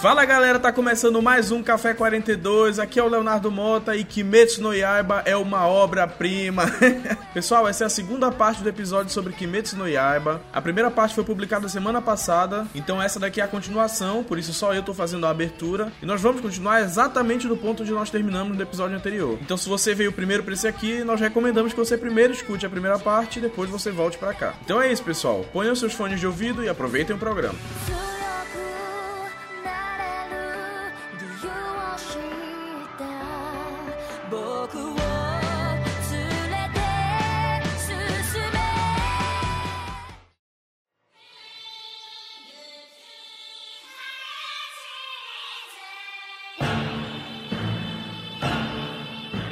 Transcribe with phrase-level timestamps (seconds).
[0.00, 2.78] Fala galera, tá começando mais um Café 42.
[2.78, 6.66] Aqui é o Leonardo Mota e Kimetsu no Yaiba é uma obra-prima.
[7.34, 10.40] Pessoal, essa é a segunda parte do episódio sobre Kimetsu no Yaiba.
[10.52, 14.52] A primeira parte foi publicada semana passada, então essa daqui é a continuação, por isso
[14.52, 15.92] só eu tô fazendo a abertura.
[16.00, 19.36] E nós vamos continuar exatamente no ponto onde nós terminamos no episódio anterior.
[19.42, 22.70] Então, se você veio primeiro pra esse aqui, nós recomendamos que você primeiro escute a
[22.70, 24.54] primeira parte e depois você volte para cá.
[24.64, 25.44] Então é isso, pessoal.
[25.52, 27.58] Ponham seus fones de ouvido e aproveitem o programa.
[27.88, 28.17] 僕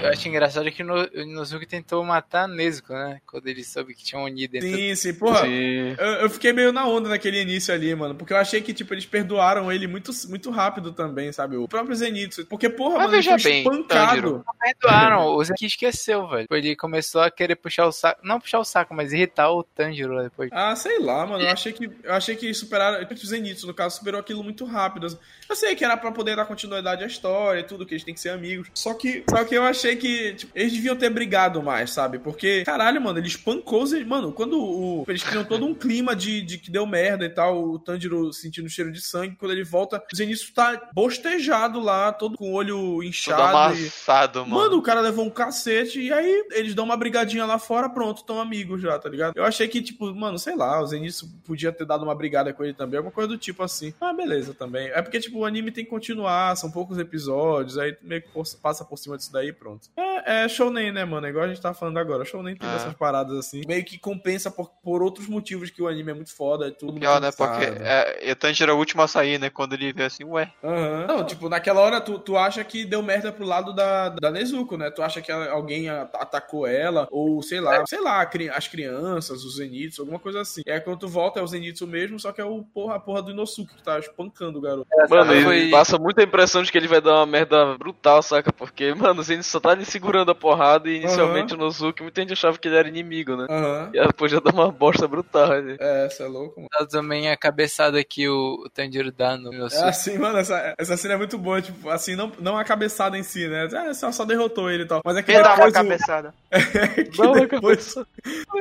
[0.06, 3.20] Eu acho engraçado que o Inosuke tentou matar a Nezuko, né?
[3.26, 4.68] Quando ele soube que tinha um Oni dentro.
[4.68, 5.42] Sim, sim, porra.
[5.42, 5.94] Sim.
[5.98, 8.14] Eu, eu fiquei meio na onda naquele início ali, mano.
[8.14, 11.56] Porque eu achei que, tipo, eles perdoaram ele muito, muito rápido também, sabe?
[11.56, 12.46] O próprio Zenitsu.
[12.46, 14.44] Porque, porra, Mas mano, ele veja foi bem, espancado.
[14.60, 16.46] Perdoaram, o Zenki esqueceu, velho.
[16.50, 18.20] Ele começou a querer puxar o saco.
[18.22, 20.50] Não puxar o saco, mas irritar o Tanjiro lá depois.
[20.52, 21.42] Ah, sei lá, mano.
[21.42, 23.06] Eu achei que, eu achei que superaram.
[23.06, 25.06] O Zenitsu, no caso, superou aquilo muito rápido.
[25.48, 28.14] Eu sei que era pra poder dar continuidade à história e tudo, que eles têm
[28.14, 28.68] que ser amigos.
[28.74, 32.18] Só que, só que eu achei que tipo, eles deviam ter brigado mais, sabe?
[32.18, 33.92] Porque, caralho, mano, ele espancou os.
[34.04, 35.04] Mano, quando o.
[35.08, 38.68] Eles criam todo um clima de, de que deu merda e tal, o Tanjiro sentindo
[38.68, 39.36] cheiro de sangue.
[39.36, 43.42] Quando ele volta, o Zenitsu tá bostejado lá, todo com o olho inchado.
[43.42, 43.44] e...
[43.44, 44.56] amassado, mano.
[44.56, 48.24] Mano, o cara levou um cacete e aí eles dão uma brigadinha lá fora, pronto,
[48.24, 49.36] tão amigos já, tá ligado?
[49.36, 52.64] Eu achei que, tipo, mano, sei lá, o Zenitsu podia ter dado uma brigada com
[52.64, 53.94] ele também, alguma coisa do tipo assim.
[54.00, 54.88] Ah, beleza também.
[54.88, 58.28] É porque, tipo, o anime tem que continuar, são poucos episódios, aí meio que
[58.60, 59.85] passa por cima disso daí e pronto.
[59.96, 61.26] É, é shounen, né, mano?
[61.26, 62.24] É igual a gente tá falando agora.
[62.24, 62.74] Shounen tem É.
[62.76, 63.62] essas paradas assim.
[63.66, 66.92] Meio que compensa por, por outros motivos que o anime é muito foda, é tudo
[66.92, 67.30] muito Pior, né?
[67.36, 69.50] Porque é, e o Tanjiro é o último a sair, né?
[69.50, 70.50] Quando ele vê assim, ué.
[70.62, 71.06] Aham.
[71.06, 74.76] Não, tipo, naquela hora tu, tu acha que deu merda pro lado da, da Nezuko,
[74.76, 74.90] né?
[74.90, 80.02] Tu acha que alguém atacou ela, ou sei lá, sei lá, as crianças, os Zenitsu,
[80.02, 80.62] alguma coisa assim.
[80.66, 83.00] E aí quando tu volta é o Zenitsu mesmo, só que é o porra, a
[83.00, 84.86] porra do Inosuke que tá espancando o garoto.
[85.08, 88.52] Mano, foi- passa muita impressão de que ele vai dar uma merda brutal, saca?
[88.52, 92.20] Porque, mano, o Zenitsu só tá ali segurando a porrada e inicialmente o Nozuki, muita
[92.20, 93.46] gente achava que ele era inimigo, né?
[93.48, 93.90] Aham.
[93.92, 95.76] E depois já dá uma bosta brutal ali.
[95.78, 96.88] É, você é louco, mano.
[96.90, 99.84] Também a cabeçada que o, o Tanjiro dá no É Inosuke.
[99.84, 103.22] assim, mano, essa, essa cena é muito boa, tipo, assim, não, não a cabeçada em
[103.22, 103.68] si, né?
[103.72, 105.00] É, só, só derrotou ele e tal.
[105.04, 106.34] Mas é que uma depois o, cabeçada?
[106.50, 107.94] é que uma depois,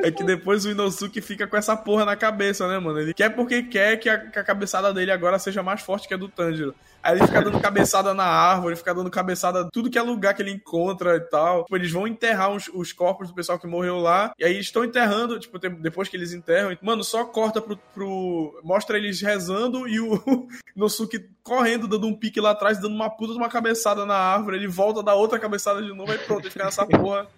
[0.04, 3.00] é que depois o Inosuke fica com essa porra na cabeça, né, mano?
[3.00, 6.14] Ele quer porque quer que a, que a cabeçada dele agora seja mais forte que
[6.14, 6.74] a do Tanjiro.
[7.02, 10.42] Aí ele fica dando cabeçada na árvore, fica dando cabeçada tudo que é lugar que
[10.42, 11.64] ele encontra e tal.
[11.64, 14.32] Tipo, eles vão enterrar os, os corpos do pessoal que morreu lá.
[14.38, 16.72] E aí estão enterrando, tipo, depois que eles enterram.
[16.72, 18.60] e, Mano, só corta pro, pro.
[18.62, 23.32] Mostra eles rezando e o Inosuke correndo, dando um pique lá atrás, dando uma puta
[23.32, 24.56] de uma cabeçada na árvore.
[24.56, 27.28] Ele volta, dá outra cabeçada de novo, aí pronto, ele fica nessa porra.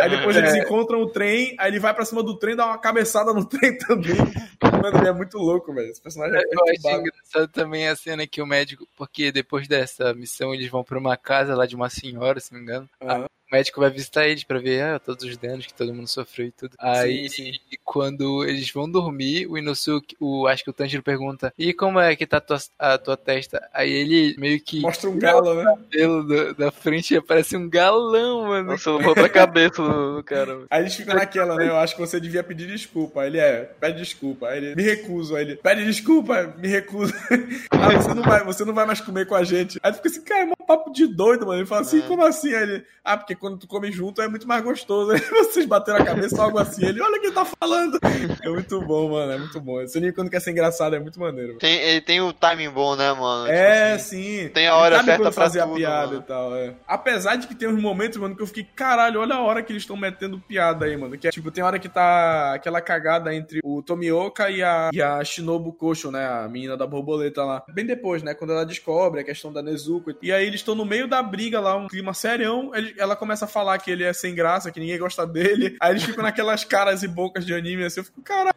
[0.00, 2.78] Aí depois eles encontram o trem, aí ele vai pra cima do trem, dá uma
[2.78, 4.16] cabeçada no trem também.
[4.82, 5.90] Mano, ele é muito louco, velho.
[5.90, 8.86] Esse personagem é Eu acho engraçado também a cena que o médico.
[8.96, 12.60] Porque depois dessa missão eles vão pra uma casa lá de uma senhora, se não
[12.60, 12.88] me engano.
[13.00, 13.26] Aham.
[13.52, 16.46] O médico vai visitar eles pra ver ah, todos os danos que todo mundo sofreu
[16.46, 16.74] e tudo.
[16.78, 17.52] Aí, sim.
[17.84, 22.16] quando eles vão dormir, o Inosuke, o, acho que o Tanjiro pergunta: E como é
[22.16, 23.68] que tá a tua, a tua testa?
[23.74, 24.80] Aí ele meio que.
[24.80, 25.64] Mostra um galo, né?
[25.64, 28.70] cabelo da, da frente parece um galão, mano.
[28.70, 30.64] Nossa, pra cabeça do, cara.
[30.70, 31.68] Aí eles ficam naquela, né?
[31.68, 33.20] Eu acho que você devia pedir desculpa.
[33.20, 34.48] Aí ele é, pede desculpa.
[34.48, 35.36] Aí ele, me recuso.
[35.36, 37.12] Aí ele, pede desculpa, me recuso.
[37.70, 39.78] ah, você não vai, você não vai mais comer com a gente.
[39.82, 41.58] Aí fica assim, cara, é um papo de doido, mano.
[41.58, 42.54] Ele fala assim, como assim?
[42.54, 45.10] Aí ele, ah, porque quando tu come junto é muito mais gostoso.
[45.10, 46.86] Aí vocês bateram a cabeça algo assim.
[46.86, 47.98] Ele, olha quem tá falando.
[48.42, 49.32] É muito bom, mano.
[49.32, 49.80] É muito bom.
[49.82, 51.58] Esse anime quando quer ser engraçado é muito maneiro.
[51.58, 53.48] Tem, ele tem o timing bom, né, mano?
[53.50, 54.48] É, Tipo assim, sim.
[54.50, 56.18] tem a hora Ele sabe certa pra fazer a tudo, piada mano.
[56.20, 56.74] e tal, é.
[56.86, 59.72] Apesar de que tem uns momentos, mano, que eu fiquei, caralho, olha a hora que
[59.72, 61.18] eles estão metendo piada aí, mano.
[61.18, 65.02] Que é, tipo, tem hora que tá aquela cagada entre o Tomioka e a, e
[65.02, 66.24] a Shinobu Kosho, né?
[66.26, 67.62] A menina da borboleta lá.
[67.72, 68.34] Bem depois, né?
[68.34, 70.12] Quando ela descobre a questão da Nezuko.
[70.22, 72.70] E aí eles estão no meio da briga lá, um clima serião.
[72.74, 75.76] Ele- ela começa a falar que ele é sem graça, que ninguém gosta dele.
[75.80, 78.00] Aí eles ficam naquelas caras e bocas de anime, assim.
[78.00, 78.56] Eu fico, caralho.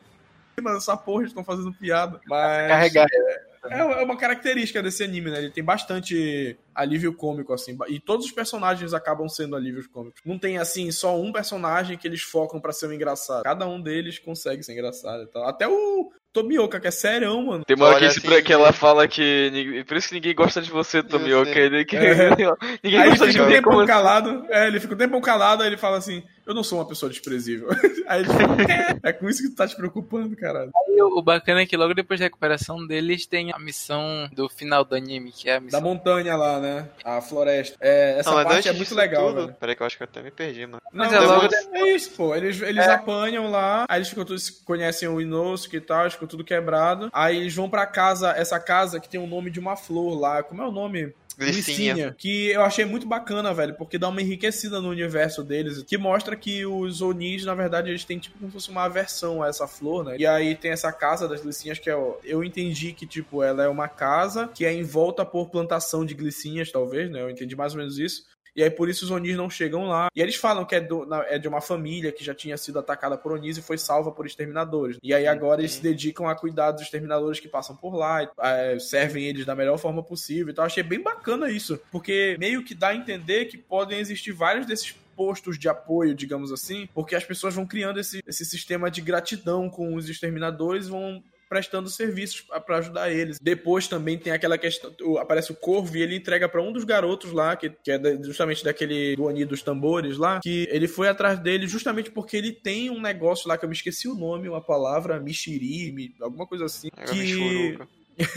[0.59, 2.19] Mas essa porra, eles estão fazendo piada.
[2.25, 2.67] Mas.
[2.67, 3.07] Carregar.
[3.13, 5.39] É é uma característica desse anime, né?
[5.39, 7.77] Ele tem bastante alívio cômico, assim.
[7.87, 10.21] E todos os personagens acabam sendo alívios cômicos.
[10.23, 13.43] Não tem, assim, só um personagem que eles focam pra ser um engraçado.
[13.43, 15.47] Cada um deles consegue ser engraçado e tal.
[15.47, 17.63] Até o Tomioka, que é serão, mano.
[17.65, 19.83] Tem uma hora que, assim, que ela fala que.
[19.87, 21.53] Por isso que ninguém gosta de você, Tomioka.
[21.53, 21.63] sei.
[21.63, 22.29] Ele, que, É.
[22.83, 23.53] ninguém Aí ele gosta de fica um mim.
[23.53, 23.87] tempão Como...
[23.87, 24.45] calado.
[24.49, 27.09] É, ele fica um tempão calado, aí ele fala assim: eu não sou uma pessoa
[27.09, 27.69] desprezível.
[28.07, 28.71] Aí ele fica,
[29.03, 30.71] "É, é com isso que tu tá te preocupando, caralho.
[30.87, 34.85] E o bacana é que logo depois da recuperação deles tem a missão do final
[34.85, 35.81] do anime, que é a Da missão.
[35.81, 36.87] montanha lá, né?
[37.03, 37.75] A floresta.
[37.81, 39.57] É, essa Não, mas parte é muito legal, tudo- velho.
[39.59, 40.81] Peraí que eu acho que eu até me perdi, mano.
[40.93, 42.33] Mas Não, é logo mas é isso, pô.
[42.35, 46.43] Eles, eles apanham lá, aí eles ficam todos, conhecem o Inosuke e tal, ficam tudo
[46.43, 47.09] quebrado.
[47.11, 50.43] Aí eles vão pra casa, essa casa que tem o nome de uma flor lá.
[50.43, 51.13] Como é o nome?
[51.37, 52.15] Glicinha.
[52.17, 56.35] Que eu achei muito bacana, velho, porque dá uma enriquecida no universo deles, que mostra
[56.35, 59.67] que os Onis, na verdade, eles têm tipo como se fosse uma aversão a essa
[59.67, 60.15] flor, né?
[60.17, 63.67] E aí tem essa casa das glicinhas que é, eu entendi que, tipo, ela é
[63.67, 67.21] uma casa que é envolta por plantação de glicinhas, talvez, né?
[67.21, 68.23] Eu entendi mais ou menos isso.
[68.55, 70.07] E aí por isso os Onis não chegam lá.
[70.15, 72.79] E eles falam que é, do- na- é de uma família que já tinha sido
[72.79, 74.97] atacada por Onis e foi salva por exterminadores.
[75.03, 78.29] E aí agora eles se dedicam a cuidar dos exterminadores que passam por lá, e,
[78.39, 80.49] eh, servem eles da melhor forma possível.
[80.51, 84.31] Então eu achei bem bacana isso, porque meio que dá a entender que podem existir
[84.31, 88.91] vários desses postos de apoio, digamos assim, porque as pessoas vão criando esse, esse sistema
[88.91, 93.37] de gratidão com os exterminadores, vão prestando serviços para ajudar eles.
[93.39, 97.31] Depois também tem aquela questão, aparece o Corvo e ele entrega para um dos garotos
[97.31, 101.39] lá, que, que é justamente daquele do Oni dos tambores lá, que ele foi atrás
[101.39, 104.61] dele justamente porque ele tem um negócio lá que eu me esqueci o nome, uma
[104.61, 107.77] palavra, Mishiri, mi- alguma coisa assim, Pega que.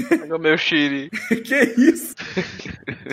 [0.08, 1.10] Pega o meu Shiri.
[1.28, 2.14] que isso?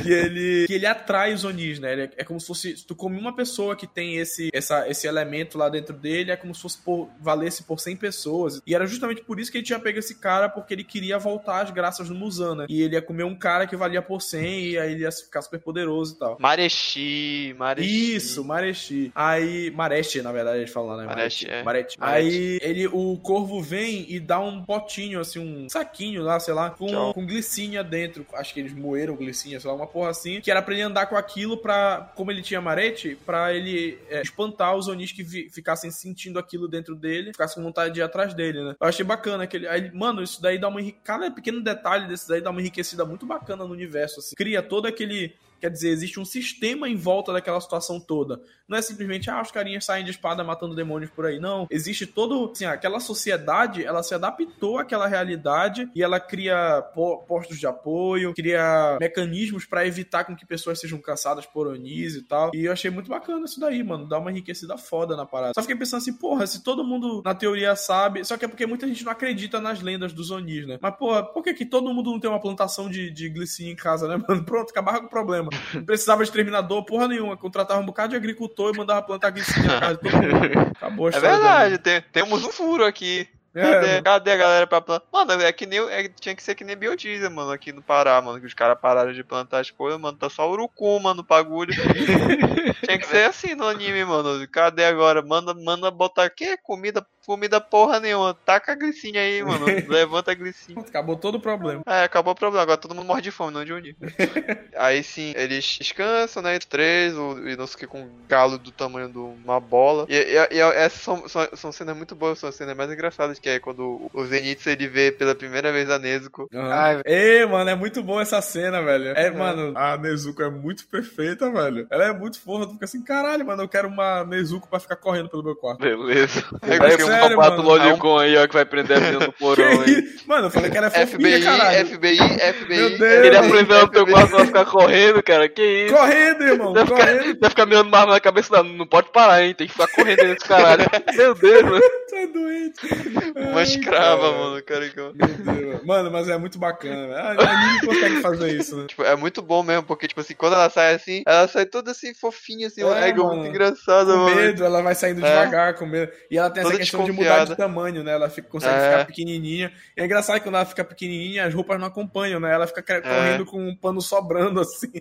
[0.02, 1.94] que ele que ele atrai os Onis, né?
[1.94, 4.88] Ele é, é como se fosse se tu come uma pessoa que tem esse essa,
[4.90, 8.62] esse elemento lá dentro dele, é como se fosse por, valesse por 100 pessoas.
[8.66, 11.62] E era justamente por isso que ele tinha pego esse cara, porque ele queria voltar
[11.62, 12.66] às graças do Musan, né?
[12.70, 15.42] E ele ia comer um cara que valia por 100 e aí ele ia ficar
[15.42, 16.38] super poderoso e tal.
[16.40, 18.16] Marechi, Marechi.
[18.16, 19.12] Isso, Marechi.
[19.14, 19.72] Aí.
[19.72, 21.06] Mareste, na verdade, eles falam, né?
[21.06, 21.64] Mareste, é.
[21.64, 22.00] Marete.
[22.00, 22.26] Marete.
[22.28, 26.69] Aí ele, o corvo vem e dá um potinho, assim, um saquinho lá, sei lá,
[26.72, 27.13] com, Tchau.
[27.13, 28.25] com glicinha dentro.
[28.34, 30.42] Acho que eles moeram glicinha, sei lá, uma porra assim.
[30.42, 32.12] Que era pra ele andar com aquilo pra.
[32.16, 36.68] Como ele tinha marete, pra ele é, espantar os Onis que vi- ficassem sentindo aquilo
[36.68, 38.75] dentro dele, ficassem com vontade de ir atrás dele, né?
[38.80, 39.68] Eu achei bacana aquele.
[39.68, 40.80] Aí, mano, isso daí dá uma.
[41.04, 44.36] Cada pequeno detalhe desse daí dá uma enriquecida muito bacana no universo, assim.
[44.36, 45.34] Cria todo aquele.
[45.66, 48.40] Quer dizer, existe um sistema em volta daquela situação toda.
[48.68, 51.40] Não é simplesmente, ah, os carinhas saem de espada matando demônios por aí.
[51.40, 51.66] Não.
[51.72, 52.52] Existe todo.
[52.52, 58.34] Assim, aquela sociedade, ela se adaptou àquela realidade e ela cria po- postos de apoio,
[58.36, 62.52] cria mecanismos pra evitar com que pessoas sejam caçadas por Onis e tal.
[62.54, 64.08] E eu achei muito bacana isso daí, mano.
[64.08, 65.54] Dá uma enriquecida foda na parada.
[65.56, 68.24] Só fiquei pensando assim, porra, se todo mundo na teoria sabe.
[68.24, 70.78] Só que é porque muita gente não acredita nas lendas dos Onis, né?
[70.80, 73.76] Mas, porra, por que, que todo mundo não tem uma plantação de, de glicinha em
[73.76, 74.44] casa, né, mano?
[74.44, 75.50] Pronto, acabava com o problema.
[75.74, 77.38] Não precisava de exterminador, porra nenhuma.
[77.38, 80.72] Contratava um bocado de agricultor e mandava plantar glicinha na casa de todo mundo.
[80.75, 83.28] Acabou a É verdade, tem- temos um furo aqui.
[83.57, 84.04] É, Cadê, mano.
[84.04, 85.06] cadê a galera pra plantar?
[85.13, 85.80] Mano, é que nem.
[85.90, 88.38] é- tinha que ser que nem biodiesel, mano, aqui no Pará, mano.
[88.38, 90.18] Que os caras pararam de plantar as coisas, mano.
[90.18, 91.74] Tá só urucum, mano, no bagulho.
[92.84, 94.46] tinha que ser assim no anime, mano.
[94.50, 95.22] Cadê agora?
[95.22, 96.57] Manda, manda botar quê?
[96.62, 98.33] Comida, comida porra nenhuma.
[98.45, 99.66] Taca a glicinha aí, mano.
[99.88, 100.80] Levanta a glicinha.
[100.80, 101.81] Acabou todo o problema.
[101.86, 102.63] É, acabou o problema.
[102.63, 103.95] Agora todo mundo morre de fome, não de unir.
[104.77, 106.57] Aí sim, eles descansam, né?
[106.60, 110.06] Três, o Inosuke com um galo do tamanho de uma bola.
[110.10, 113.39] E, e, e essas são, são, são cenas muito boas, são as cenas mais engraçadas,
[113.39, 116.50] que é quando o Zenitsu ele vê pela primeira vez a Nezuko.
[116.54, 119.09] Ai, Ei, mano, é muito bom essa cena, velho.
[119.09, 121.88] É, mano, a Nezuko é muito perfeita, velho.
[121.90, 124.95] Ela é muito forra, tu fica assim, caralho, mano, eu quero uma Nezuko pra ficar
[124.95, 125.80] correndo pelo meu quarto.
[125.80, 126.44] Beleza.
[126.66, 127.69] É, o sério, sapato mano.
[127.84, 130.04] Lolicon aí, ó, que vai prender a menina no porão aí.
[130.26, 131.07] Mano, eu falei que era fofinha,
[131.38, 131.88] FBI, caralho.
[131.88, 132.68] FBI, FBI.
[132.76, 133.26] Meu Deus.
[133.26, 135.48] Ele aprendeu no teu quarto pra ficar correndo, cara.
[135.50, 135.94] Que isso?
[135.95, 137.34] Correndo, irmão, Deve ficar, correndo.
[137.40, 139.54] deve ficar mirando mais na cabeça, não, não pode parar, hein?
[139.54, 140.84] Tem que ficar correndo nesse caralho.
[141.16, 141.81] Meu Deus, mano.
[142.14, 142.88] É doente.
[143.36, 144.38] Uma Ai, escrava, cara.
[144.38, 144.90] mano, cara.
[144.90, 145.84] que- Meu Deus.
[145.84, 147.16] Mano, mas é muito bacana, velho.
[147.19, 148.86] A a anime consegue fazer isso, né?
[148.88, 151.92] Tipo, é muito bom mesmo, porque, tipo assim, quando ela sai assim, ela sai toda
[151.92, 153.36] assim, fofinha, assim, É, uma mano.
[153.36, 154.36] muito engraçada, Com mano.
[154.36, 155.30] medo, ela vai saindo É.
[155.30, 156.12] devagar, com medo.
[156.31, 158.14] E ela tem essa Toda questão de mudar de tamanho, né?
[158.14, 158.92] Ela fica- consegue É.
[158.92, 159.71] ficar pequenininha.
[159.95, 162.54] E é engraçado que quando ela fica pequenininha, as roupas não acompanham, né?
[162.54, 164.92] Ela fica cre- correndo com um pano sobrando, assim.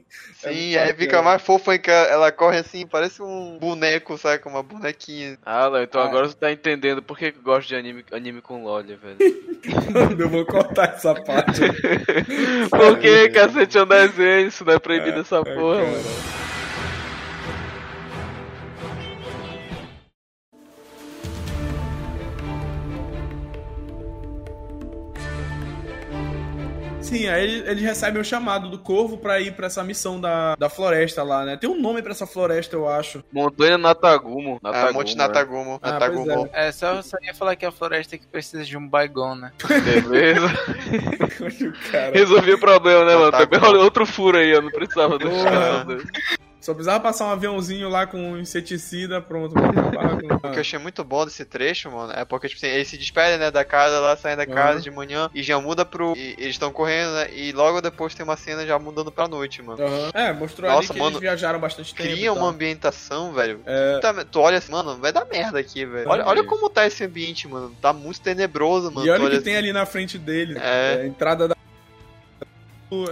[0.42, 4.42] É Sim, muito aí fica mais fofa que ela corre assim, parece um boneco, sabe?
[4.46, 5.38] Uma bonequinha.
[5.44, 6.04] Ah, não, então Ah.
[6.06, 9.18] agora você tá entendendo por que eu gosto de anime, anime com Lolly, velho.
[10.20, 11.60] eu vou cortar essa parte.
[12.70, 14.48] Por que, cacete, é um desenho?
[14.48, 16.43] Isso não é proibido essa É, porra, mano.
[27.14, 30.56] Sim, aí eles eles recebem o chamado do corvo pra ir pra essa missão da,
[30.56, 31.56] da floresta lá, né?
[31.56, 33.22] Tem um nome pra essa floresta, eu acho.
[33.32, 34.58] Montanha Natagumo.
[34.62, 35.16] Natagumo Monte é.
[35.16, 35.78] Natagumo.
[35.80, 36.48] Ah, Natagumo.
[36.52, 39.52] É, só, só ia falar que é a floresta que precisa de um baigão, né?
[39.84, 40.48] Beleza.
[42.12, 43.30] Resolvi o problema, né, mano?
[43.30, 43.60] Natagumo.
[43.60, 45.86] Também outro furo aí, eu não precisava do cara.
[46.64, 49.54] Só precisava passar um aviãozinho lá com inseticida, pronto.
[49.54, 52.96] O que eu achei muito bom desse trecho, mano, é porque, tipo assim, eles se
[52.96, 54.80] despedem, né, da casa lá, saem da casa Aham.
[54.80, 56.14] de manhã e já muda pro.
[56.16, 57.28] e eles estão correndo, né?
[57.34, 59.82] E logo depois tem uma cena já mudando pra noite, mano.
[59.84, 60.10] Aham.
[60.14, 62.08] É, mostrou Nossa, ali que mano, eles viajaram bastante tempo.
[62.08, 63.60] Cria uma ambientação, velho.
[63.66, 66.08] É, Tá- Tu olha assim, mano, vai dar merda aqui, velho.
[66.08, 67.74] Olha, olha como tá esse ambiente, mano.
[67.80, 69.06] Tá muito tenebroso, mano.
[69.06, 70.58] e olha Tu o que assim, tem ali na frente dele.
[70.58, 71.00] É.
[71.02, 71.53] a entrada da.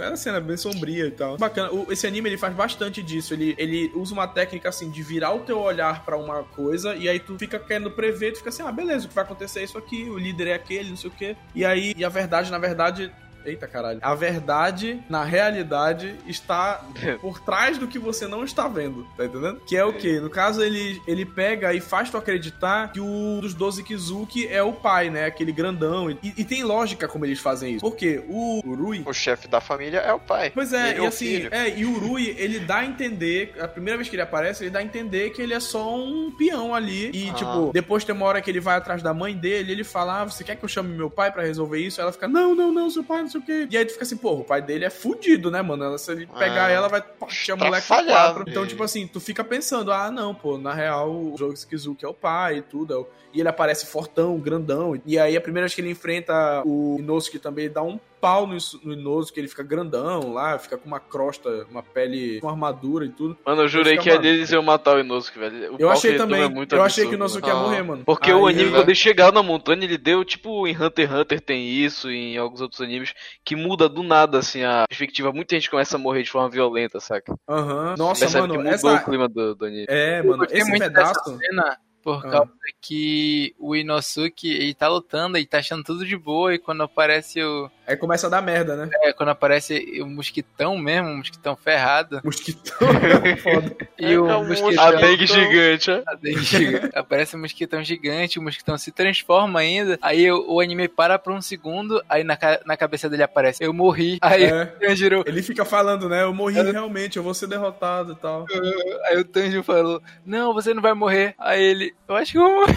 [0.01, 1.37] É uma cena bem sombria e tal.
[1.37, 1.71] Bacana.
[1.71, 3.33] O- esse anime ele faz bastante disso.
[3.33, 7.07] Ele, ele usa uma técnica assim de virar o teu olhar pra uma coisa e
[7.09, 9.63] aí tu fica querendo prever, tu fica assim, ah, beleza, o que vai acontecer é
[9.63, 11.35] isso aqui, o líder é aquele, não sei o quê.
[11.55, 13.11] E aí, e a verdade, na verdade.
[13.45, 13.99] Eita caralho.
[14.01, 16.83] A verdade, na realidade, está
[17.21, 19.61] por trás do que você não está vendo, tá entendendo?
[19.65, 20.19] Que é o quê?
[20.19, 24.61] No caso, ele, ele pega e faz tu acreditar que o dos 12 Kizuki é
[24.63, 25.25] o pai, né?
[25.25, 26.09] Aquele grandão.
[26.11, 27.81] E, e tem lógica como eles fazem isso.
[27.81, 29.03] Porque o Rui.
[29.05, 30.51] O chefe da família é o pai.
[30.53, 31.49] Pois é, e o assim, filho.
[31.51, 34.71] é, e o Rui, ele dá a entender, a primeira vez que ele aparece, ele
[34.71, 37.11] dá a entender que ele é só um peão ali.
[37.13, 37.33] E, Ah.
[37.33, 40.25] tipo, depois tem uma hora que ele vai atrás da mãe dele, ele fala, ah,
[40.25, 41.99] você quer que eu chame meu pai pra resolver isso?
[42.01, 43.67] Ela fica, não, não, não, seu pai, não sei o quê.
[43.69, 45.83] E aí tu fica assim, porra, o pai dele é fudido, né, mano?
[45.83, 46.69] Ela, se ele pegar Ah.
[46.71, 48.45] ela, vai partir a moleque quatro.
[48.47, 52.07] Então, tipo assim, tu fica pensando, ah, não, pô, na real, o Jogo Kizuki é
[52.07, 54.99] o pai e tudo, é e ele aparece fortão, grandão.
[55.05, 58.47] E aí, a primeira vez que ele enfrenta o Inosuke também, ele dá um pau
[58.47, 63.03] no, no Inosuke, ele fica grandão lá, fica com uma crosta, uma pele, com armadura
[63.03, 63.37] e tudo.
[63.45, 64.21] Mano, eu jurei que mano.
[64.21, 65.75] ali eles iam matar o Inosuke, velho.
[65.75, 67.67] O Eu achei que também, é muito eu achei que o absurdo, Inosuke ia mano.
[67.67, 68.05] morrer, mano.
[68.05, 68.77] Porque Aí, o anime, né?
[68.77, 72.37] quando ele chegava na montanha, ele deu, tipo, em Hunter x Hunter tem isso, em
[72.37, 73.13] alguns outros animes,
[73.43, 75.33] que muda do nada, assim, a perspectiva.
[75.33, 77.35] Muita gente começa a morrer de forma violenta, saca?
[77.49, 77.95] Aham.
[77.97, 78.93] Nossa, Percebe mano, que mudou essa...
[78.93, 79.85] o clima do, do anime.
[79.89, 81.13] É, Eu mano, esse muito pedaço...
[81.13, 82.29] dessa cena por Ah.
[82.29, 86.83] causa que o Inosuke, ele tá lutando e tá achando tudo de boa, e quando
[86.83, 87.69] aparece o.
[87.87, 88.89] Aí começa a dar merda, né?
[89.03, 92.19] É, quando aparece o mosquitão mesmo, o mosquitão ferrado.
[92.23, 92.73] Mosquitão,
[93.41, 93.75] foda.
[93.97, 94.83] E o É um mosquitão.
[94.83, 96.01] A dengue gigante, ó.
[96.05, 96.89] A dengue gigante.
[96.97, 99.97] Aparece um mosquitão gigante, o mosquitão se transforma ainda.
[100.01, 103.73] Aí o, o anime para por um segundo, aí na, na cabeça dele aparece: Eu
[103.73, 104.17] morri.
[104.21, 104.63] Aí É.
[104.63, 106.23] o Tanjiro, Ele fica falando, né?
[106.23, 108.45] Eu morri realmente, eu vou ser derrotado e tal.
[109.07, 111.33] aí o Tanjiro falou: Não, você não vai morrer.
[111.37, 112.73] Aí ele: Eu acho que eu vou morrer.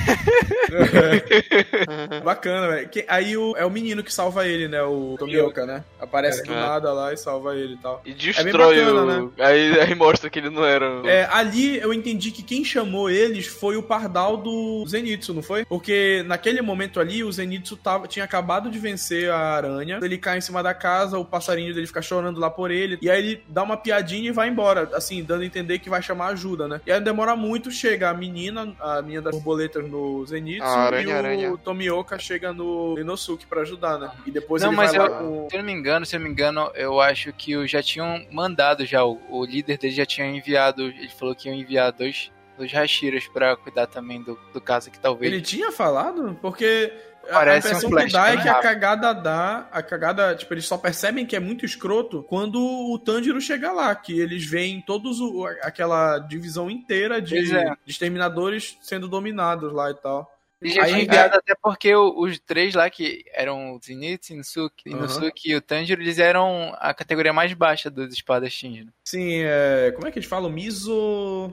[2.24, 2.88] Bacana, velho.
[3.08, 4.80] Aí o, é o menino que salva ele, né?
[4.82, 5.84] O Tomioka, né?
[6.00, 6.56] Aparece do É.
[6.56, 8.00] nada lá e salva ele e tal.
[8.04, 9.32] E destrói bacana, o.
[9.38, 10.86] Aí, aí mostra que ele não era.
[11.04, 15.64] É, ali eu entendi que quem chamou eles foi o Pardal do Zenitsu, não foi?
[15.64, 19.98] Porque naquele momento ali, o Zenitsu tava, tinha acabado de vencer a aranha.
[20.02, 22.96] Ele cai em cima da casa, o passarinho dele fica chorando lá por ele.
[23.02, 26.00] E aí ele dá uma piadinha e vai embora, assim, dando a entender que vai
[26.00, 26.80] chamar ajuda, né?
[26.86, 31.02] E aí demora muito, chega a menina, a menina das borboletas no Zenitsu, A aranha,
[31.02, 31.56] e o aranha.
[31.58, 34.10] Tomioka chega no Inosuke pra ajudar, né?
[34.26, 35.48] E depois Não, ele mas vai lá eu- com...
[35.50, 37.82] Se eu não me engano, se eu não me engano, eu acho que o- já
[37.82, 41.92] tinham mandado já, o, o líder dele já tinha enviado, ele falou que iam enviar
[41.92, 45.32] dois, dois Hashiras pra cuidar também do, do caso que talvez...
[45.32, 46.36] Ele tinha falado?
[46.42, 46.92] Porque
[47.28, 49.68] a- a Parece um impressão flash que dá é que a cagada dá.
[49.70, 53.94] A cagada, tipo, eles só percebem que é muito escroto quando o Tanjiro chega lá,
[53.94, 57.64] que eles veem todos o, aquela divisão inteira de, é.
[57.84, 60.30] de exterminadores sendo dominados lá e tal.
[60.62, 64.88] Já Aí- tinha enviado até porque os três lá, que eram o Zenitsu, Inosuke.
[64.90, 68.86] Inosuke e o Tanjiro, eles eram a categoria mais baixa dos espadachins.
[68.86, 68.92] né?
[69.04, 69.92] Sim, é.
[69.94, 70.50] Como é que eles falam?
[70.50, 71.52] Miso.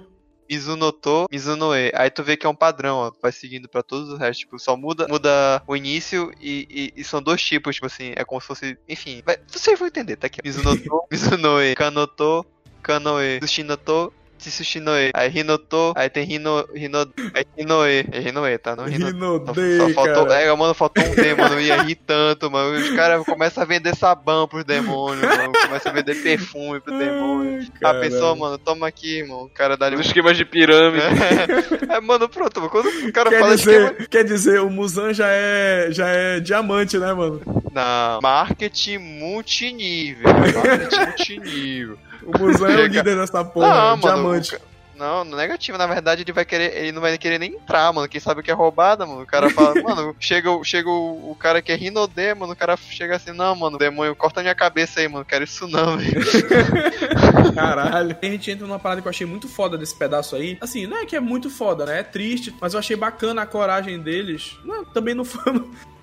[0.50, 1.91] Mizunoto, Mizunoe.
[1.95, 3.12] Aí tu vê que é um padrão, ó.
[3.21, 4.39] Vai seguindo pra todos os restos.
[4.39, 8.13] Tipo, só muda, muda o início e, e- e são dois tipos, tipo assim.
[8.15, 8.77] É como se fosse.
[8.88, 10.39] Enfim, vai, vocês vão entender, tá aqui.
[10.43, 12.45] Mizunoto, Mizunoe, Kanoto,
[12.81, 14.13] Kanoe, Tsushinoto,
[14.50, 15.12] Tsushinoe.
[15.13, 17.00] Aí Hinoto, aí tem Hino, Hino,
[17.33, 18.05] aí Hinoe.
[18.12, 18.75] É Hinoe, tá?
[18.75, 19.12] Não Hinoto.
[19.12, 20.41] Só, Rinodei, só faltou, cara.
[20.41, 22.77] é, mano, faltou um D, mano, eu ia rir tanto, mano.
[22.77, 25.53] Os caras começam a vender sabão pros demônios, mano.
[25.53, 27.67] Começam a vender perfume pro demônio.
[27.83, 29.43] Ai, A pessoa, mano, toma aqui, mano.
[29.43, 31.03] O cara dá ali um Os esquemas de pirâmide.
[31.89, 32.59] é, mano, pronto.
[32.59, 34.07] mano, Quando o cara Quer fala dizer, esquema...
[34.09, 37.41] quer dizer, o Musan já é, já é diamante, né, mano?
[37.73, 40.23] Não, marketing multinível.
[40.31, 41.97] Marketing multinível.
[42.25, 44.01] O Musan é o líder dessa porra, não, mano.
[44.01, 44.58] diamante.
[44.96, 46.77] Não, no negativo, na verdade, ele vai querer.
[46.77, 48.08] Ele não vai querer nem entrar, mano.
[48.08, 49.24] Quem sabe o que é roubada, mano.
[49.24, 52.53] O cara fala, mano, chega, o- chega o, o cara que é Rinodê, mano.
[52.53, 55.25] O cara chega assim, não, mano, demônio, corta minha cabeça aí, mano.
[55.25, 56.22] Quero isso não, velho.
[57.56, 58.15] Caralho.
[58.22, 60.58] A gente entra numa parada que eu achei muito foda desse pedaço aí.
[60.62, 62.00] Assim, não é que é muito foda, né?
[62.00, 64.58] É triste, mas eu achei bacana a coragem deles.
[64.63, 65.44] Não, também não foi.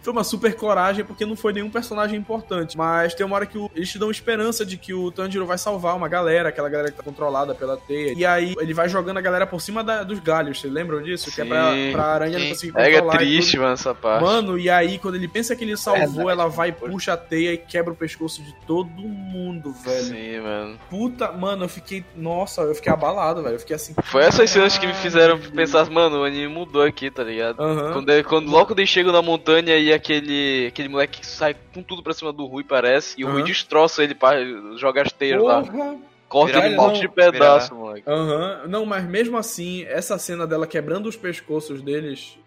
[0.03, 2.77] Foi uma super coragem, porque não foi nenhum personagem importante.
[2.77, 5.59] Mas tem uma hora que o- eles te dão esperança de que o Tanjiro vai
[5.59, 8.13] salvar uma galera, aquela galera que tá controlada pela teia.
[8.17, 11.31] E aí ele vai jogando a galera por cima da- dos galhos, vocês lembram disso?
[11.35, 11.93] Que é pra, Sim.
[11.93, 12.49] pra aranha não Sim.
[12.53, 13.15] conseguir É, é controlar.
[13.15, 14.25] e triste, mano, essa parte.
[14.25, 16.31] Mano, e aí quando ele pensa que ele salvou, Verdade.
[16.41, 20.05] ela vai, puxa a teia e quebra o pescoço de todo mundo, velho.
[20.05, 20.79] Sim, mano.
[20.89, 22.05] Puta, mano, eu fiquei.
[22.17, 23.55] Nossa, eu fiquei abalado, velho.
[23.57, 23.95] Eu fiquei assim.
[24.05, 27.61] Foi essas cenas que me fizeram pensar, mano, o anime mudou aqui, tá ligado?
[27.61, 27.93] Aham.
[27.93, 31.83] Quando, ele- quando, logo quando eles chegam na montanha e aquele, aquele moleque sai com
[31.83, 33.47] tudo pra cima do Rui, parece, e o Rui Aham.
[33.47, 34.37] destroça ele, pra,
[34.77, 35.63] joga as teias lá.
[35.63, 35.97] Porra.
[36.29, 36.89] Corta pau.
[36.89, 38.09] monte de pedaço, moleque.
[38.09, 38.63] Aham.
[38.69, 42.39] Não, mas mesmo assim, essa cena dela quebrando os pescoços deles,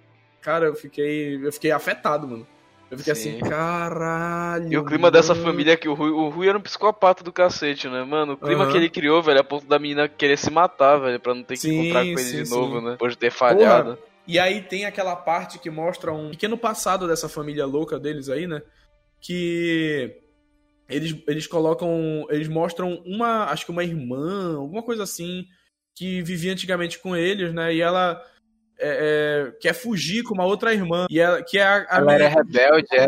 [0.41, 1.45] cara, eu fiquei.
[1.45, 2.47] Eu fiquei afetado, mano.
[2.89, 3.37] Eu fiquei Sim.
[3.37, 4.71] assim, caralho.
[4.71, 5.45] E o clima dessa mano.
[5.47, 8.33] família que o Rui, o Rui era um psicopata do cacete, né, mano?
[8.33, 8.71] O clima Aham.
[8.71, 11.55] que ele criou, velho, a ponto da menina querer se matar, velho, pra não ter
[11.55, 12.85] que Sim, encontrar com ele sim, de novo, sim.
[12.85, 12.91] né?
[12.91, 13.97] Depois de ter falhado.
[14.27, 18.47] E aí tem aquela parte que mostra um pequeno passado dessa família louca deles aí,
[18.47, 18.61] né?
[19.21, 20.21] Que
[20.89, 22.25] eles, eles colocam.
[22.29, 23.45] Eles mostram uma.
[23.45, 25.45] Acho que uma irmã, alguma coisa assim,
[25.95, 27.73] que vivia antigamente com eles, né?
[27.73, 28.21] E ela
[28.79, 31.05] é, é, quer fugir com uma outra irmã.
[31.09, 33.07] E ela, que é a, a Ela era rebelde, é.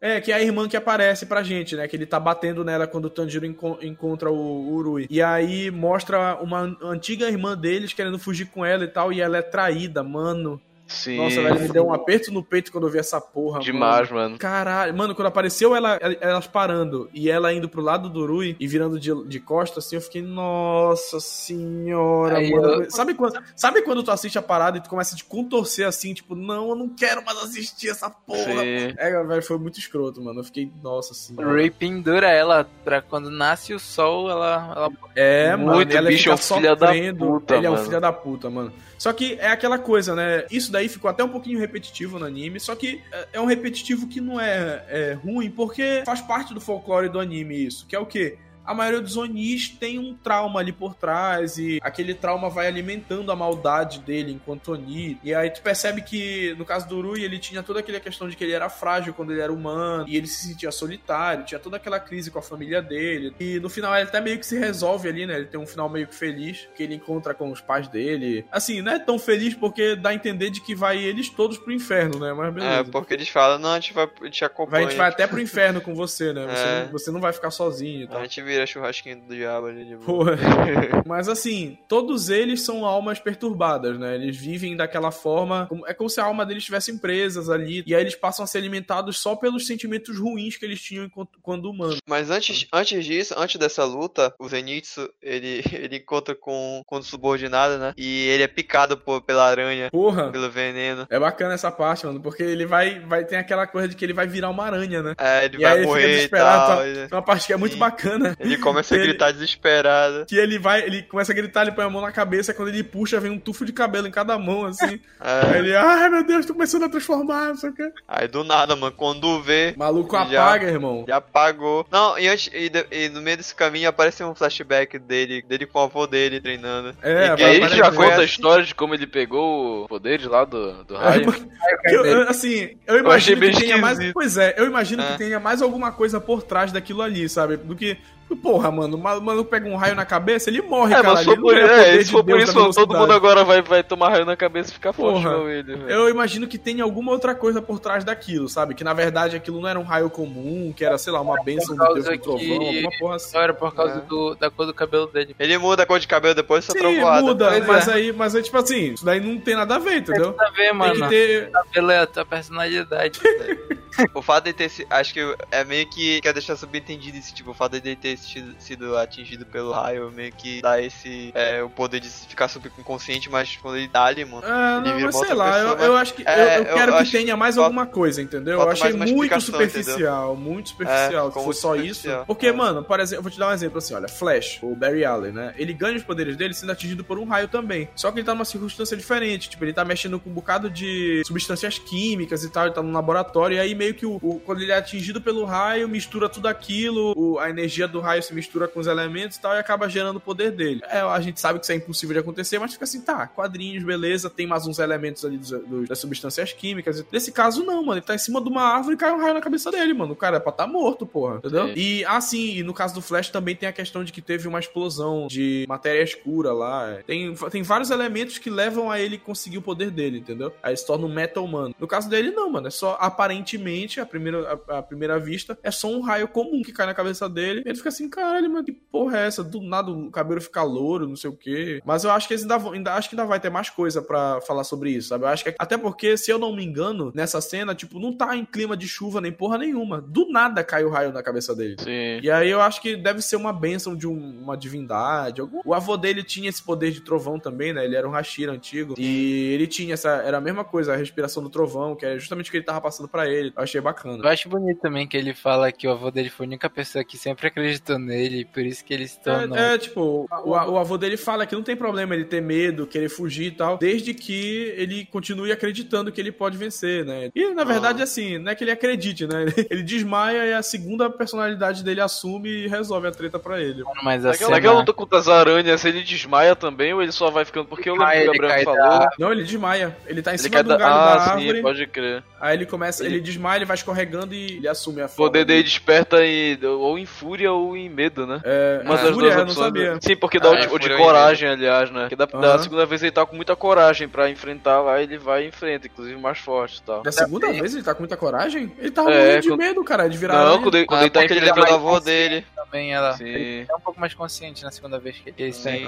[0.00, 1.88] É, que é a irmã que aparece pra gente, né?
[1.88, 5.06] Que ele tá batendo nela quando o Tanjiro enco- encontra o Urui.
[5.08, 9.38] E aí mostra uma antiga irmã deles querendo fugir com ela e tal, e ela
[9.38, 10.60] é traída, mano.
[10.86, 11.16] Sim.
[11.16, 13.60] Nossa, velho, me deu um aperto no peito quando eu vi essa porra.
[13.60, 14.22] Demais, Mano.
[14.22, 14.38] mano.
[14.38, 18.66] Caralho, mano, quando apareceu ela, elas parando e ela indo pro lado do Rui e
[18.68, 22.84] virando de, de costas, assim, eu fiquei, nossa senhora, Aí mano.
[22.84, 25.86] eu- Sabe, quando, sabe quando tu assiste a parada e tu começa a te contorcer
[25.86, 28.44] assim, tipo, não, eu não quero mais assistir essa porra.
[28.62, 28.94] Sim.
[28.96, 30.40] É, velho, foi muito escroto, mano.
[30.40, 31.52] Eu fiquei, nossa O senhora.
[31.52, 34.72] Ray pendura ela pra quando nasce o sol, ela.
[34.76, 34.90] ela...
[35.14, 37.84] É, mano, Muito, ela bicho, é um filho da puta, Ele é um mano.
[37.84, 38.72] filho da puta, mano.
[38.98, 40.44] Só que é aquela coisa, né?
[40.50, 44.06] Isso daí ficou até um pouquinho repetitivo no anime, só que é- é um repetitivo
[44.06, 47.98] que não é, é ruim, porque faz parte do folclore do anime isso, que é
[47.98, 48.36] o quê?
[48.66, 53.30] A maioria dos Onis tem um trauma ali por trás e aquele trauma vai alimentando
[53.30, 55.18] a maldade dele enquanto Oni.
[55.22, 58.36] E aí tu percebe que, no caso do Rui, ele tinha toda aquela questão de
[58.36, 61.76] que ele era frágil quando ele era humano e ele se sentia solitário, tinha toda
[61.76, 63.34] aquela crise com a família dele.
[63.38, 65.36] E no final ele até meio que se resolve ali, né?
[65.36, 68.44] Ele tem um final meio que feliz, que ele encontra com os pais dele.
[68.50, 71.72] Assim, não é tão feliz porque dá a entender de que vai eles todos pro
[71.72, 72.32] inferno, né?
[72.32, 72.74] Mas beleza.
[72.80, 74.86] É, porque eles falam, não, a gente vai, a gente Vai, acompanha.
[74.86, 76.46] a gente vai até pro inferno com você, né?
[76.46, 76.82] Você, É.
[76.84, 78.18] não, você não vai ficar sozinho e tal.
[78.18, 80.36] A gente vira churrasquinho do diabo ali de boa.
[81.04, 84.14] Mas assim, todos eles são almas perturbadas, né?
[84.14, 85.68] Eles vivem daquela forma.
[85.86, 87.82] É como se a alma deles estivessem presas ali.
[87.86, 91.10] E aí eles passam a ser alimentados só pelos sentimentos ruins que eles tinham
[91.42, 91.98] quando humanos.
[92.08, 97.02] Mas antes, antes disso, antes dessa luta, o Zenitsu, ele, ele encontra com, com o
[97.02, 97.92] subordinado, né?
[97.96, 100.30] E ele é picado por, pela aranha, Porra.
[100.30, 101.06] pelo veneno.
[101.10, 104.12] É bacana essa parte, mano, porque ele vai, vai ter aquela coisa de que ele
[104.12, 105.14] vai virar uma aranha, né?
[105.18, 106.76] É, ele E vai aí ele fica morrer e desesperado, tal.
[106.78, 106.84] tá?
[106.86, 107.78] É uma parte que é muito Sim.
[107.78, 108.36] bacana.
[108.46, 110.26] ele começa a Ele- gritar desesperado.
[110.26, 112.82] Que ele vai, ele começa a gritar, ele põe a mão na cabeça, quando ele
[112.82, 115.00] puxa, vem um tufo de cabelo em cada mão, assim.
[115.20, 117.90] Aí É, ele, ai meu Deus, tô começando a transformar, não sei o quê.
[118.08, 121.04] aí do nada, mano, quando vê, Maluco Já- apaga, irmão.
[121.08, 121.86] já apagou.
[121.90, 125.66] Não, e, antes, e, de- e no meio desse caminho aparece um flashback dele, dele
[125.66, 126.96] com o avô dele treinando.
[127.02, 130.26] É, E E aí ele já conta a história de como ele pegou o poderes
[130.26, 131.32] lá do, do raio.
[131.32, 133.98] Que eu- eu- assim, eu Eu achei imagino bem que tenha mais.
[134.12, 135.12] Pois é, eu imagino É.
[135.12, 137.56] que tenha mais alguma coisa por trás daquilo ali, sabe?
[137.56, 137.96] Do que.
[138.42, 141.10] Porra, mano, o malu- maluco pega um raio na cabeça, ele morre, É, cara.
[141.10, 144.10] mas se for por, é, se for por isso, todo mundo agora vai, vai tomar
[144.10, 145.34] raio na cabeça e ficar forte Porra.
[145.34, 145.88] igual ele, velho.
[145.90, 148.74] Eu imagino que tenha alguma outra coisa por trás daquilo, sabe?
[148.74, 151.76] Que na verdade aquilo não era um raio comum, que era, sei lá, uma bênção
[151.76, 153.30] do Deus do trovão, alguma porra assim.
[153.30, 154.00] Só era por causa É.
[154.08, 155.34] do, da cor do cabelo dele.
[155.38, 157.22] Ele muda a cor de cabelo depois dessa Sim, trovoada.
[157.22, 157.92] muda, Pois mas é.
[157.94, 160.32] aí, mas aí, tipo assim, isso daí não tem nada a ver, entendeu?
[160.32, 160.94] Vendo, Tem mano?
[160.94, 161.48] que ter.
[161.48, 163.20] O cabelo é a tua personalidade.
[164.12, 164.70] O fato de ter.
[164.90, 167.52] Acho que é meio que quer deixar subentendido esse tipo.
[167.52, 171.30] O fato de ele ter sido, atingido pelo raio meio que dá esse.
[171.34, 174.42] É, o poder de ficar subconsciente, mas quando ele dá ali, mano.
[174.44, 176.22] Ah, Ele não, vira mas sei lá, eu, pessoa, eu mas- acho que.
[176.26, 178.60] É, eu, eu eu quero que acho tenha mais falta- alguma coisa, entendeu?
[178.60, 181.28] Eu achei muito superficial, muito superficial.
[181.28, 182.08] É, se for só isso.
[182.26, 182.52] Porque, é.
[182.52, 185.32] mano, por exemplo, eu vou te dar um exemplo assim: olha, Flash, o Barry Allen,
[185.32, 185.54] né?
[185.56, 187.88] Ele ganha os poderes dele sendo atingido por um raio também.
[187.94, 189.48] Só que ele tá numa circunstância diferente.
[189.50, 192.92] Tipo, ele tá mexendo com um bocado de substâncias químicas e tal, ele tá num
[192.92, 193.56] laboratório.
[193.56, 197.12] E aí, meio que o, o- quando ele é atingido pelo raio, mistura tudo aquilo,
[197.16, 200.16] o- a energia do raio se mistura com os elementos e tal e acaba gerando
[200.16, 200.80] o poder dele.
[200.88, 203.82] É, a gente sabe que isso é impossível de acontecer, mas fica assim, tá, quadrinhos,
[203.84, 207.04] beleza, tem mais uns elementos ali dos, dos- das substâncias químicas.
[207.12, 207.94] Nesse caso, não, mano.
[207.98, 210.12] Ele tá em cima de uma árvore e cai um raio na cabeça dele, mano.
[210.12, 211.36] O cara é pra tá morto, porra.
[211.36, 211.66] Entendeu?
[211.68, 211.72] Sim.
[211.76, 214.46] E, ah, sim, e no caso do Flash também tem a questão de que teve
[214.46, 216.98] uma explosão de matéria escura lá.
[217.06, 220.52] Tem, tem vários elementos que levam a ele conseguir o poder dele, entendeu?
[220.62, 221.72] Aí se torna um Metal Man.
[221.78, 222.66] No caso dele, não, mano.
[222.68, 226.72] É só, aparentemente, a primeira, a, a primeira vista, é só um raio comum que
[226.72, 227.62] cai na cabeça dele.
[227.64, 229.42] Ele fica assim, caralho, mano, que porra é essa?
[229.42, 231.80] Do nada o cabelo fica louro, não sei o quê.
[231.84, 234.02] Mas eu acho que eles ainda, vão- ainda, acho que ainda vai ter mais coisa
[234.02, 235.24] pra falar sobre isso, sabe?
[235.24, 238.36] Eu acho que, até porque, se eu não me engano, nessa cena, tipo, não tá
[238.36, 240.00] em clima de chuva nem porra nenhuma.
[240.00, 241.76] Do nada cai o raio na cabeça dele.
[241.78, 242.20] Sim.
[242.22, 245.40] E aí eu acho que deve ser uma bênção de um- uma divindade.
[245.40, 247.84] algum- O avô dele tinha esse poder de trovão também, né?
[247.84, 248.94] Ele era um Hashira antigo.
[248.98, 250.10] E ele tinha essa.
[250.24, 252.80] Era a mesma coisa, a respiração do trovão, que é justamente o que ele tava
[252.80, 253.52] passando pra ele.
[253.56, 254.22] Eu achei bacana.
[254.24, 257.04] Eu acho bonito também que ele fala que o avô dele foi a única pessoa
[257.04, 259.56] que sempre acreditou nele, e por isso que ele se tornou.
[259.56, 262.86] É, é, tipo, o, o avô dele fala que não tem problema ele ter medo,
[262.86, 267.30] querer fugir e tal, desde que ele continue acreditando que ele pode vencer, né?
[267.34, 269.46] E na verdade, assim, não é que ele acredite, né?
[269.70, 273.82] Ele desmaia e a segunda personalidade dele assume e resolve a treta pra ele.
[274.02, 274.72] Mas a Naquela, cena...
[274.72, 277.66] luta contra as aranhas, ele desmaia também ou ele só vai ficando?
[277.66, 278.78] Porque eu lembro Ah, que o Gabriel falou.
[278.80, 279.96] da- Não, ele desmaia.
[280.06, 280.76] Ele tá em Ele cima do da.
[280.76, 281.62] galho Ah, da sim, árvore.
[281.62, 282.22] pode crer.
[282.40, 285.30] Aí ele começa, Ele- ele desmaia, ele vai escorregando e ele assume a O forma.
[285.32, 288.40] poder dele desperta em, ou em fúria ou em medo, né?
[288.44, 289.66] É, Uma a das fúria, duas opções.
[289.66, 289.98] sabia.
[290.00, 292.06] Sim, porque dá Ah, o é, tipo de fúria ou coragem, aliás, né?
[292.08, 292.58] Que da, da Aham.
[292.62, 296.18] segunda vez ele tá com muita coragem pra enfrentar lá, ele vai e enfrenta, inclusive
[296.20, 297.02] mais forte e tal.
[297.02, 298.72] Da segunda vez ele tá com muita coragem?
[298.78, 301.04] Ele tava É, morrendo de quando- medo, cara, de virar Não, quando ele, quando Ah,
[301.04, 302.44] ele tá enfrentando lembra a avô dele.
[302.56, 303.12] também ela.
[303.16, 303.24] Sim.
[303.24, 305.86] Ele é um pouco mais consciente na segunda vez que ele tem.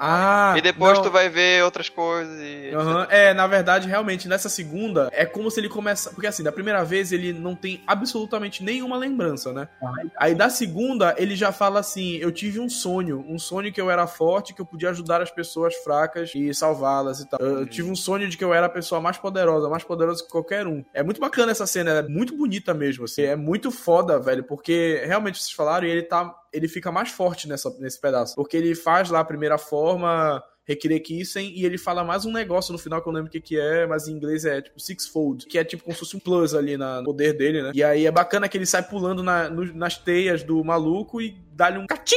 [0.00, 1.02] Ah, ah, E depois não.
[1.04, 2.70] tu vai ver outras coisas e.
[2.74, 6.10] Aham, É, na verdade, realmente, nessa segunda, é como se ele começa.
[6.10, 9.68] Porque assim, da primeira vez ele não tem absolutamente nenhuma lembrança, né?
[10.18, 13.24] Aí da segunda, ele já fala assim: Eu tive um sonho.
[13.28, 17.20] Um sonho que eu era forte, que eu podia ajudar as pessoas fracas e salvá-las
[17.20, 17.40] e tal.
[17.40, 20.22] Eu, eu tive um sonho de que eu era a pessoa mais poderosa, mais poderosa
[20.22, 20.84] que qualquer um.
[20.92, 23.04] É muito bacana essa cena, é muito bonita mesmo.
[23.04, 26.34] Assim, é muito foda, velho, porque realmente vocês falaram e ele tá.
[26.52, 28.36] Ele fica mais forte nessa, nesse pedaço.
[28.36, 30.42] Porque ele faz lá a primeira forma.
[30.66, 33.40] Rekirekisen, e ele fala mais um negócio no final que eu não lembro o que,
[33.40, 36.20] que é, mas em inglês é tipo Sixfold, que é tipo como se fosse um
[36.20, 37.70] plus ali na- no poder dele, né?
[37.74, 41.36] E aí é bacana que ele sai pulando na- no- nas teias do maluco e
[41.52, 42.16] dá-lhe um catim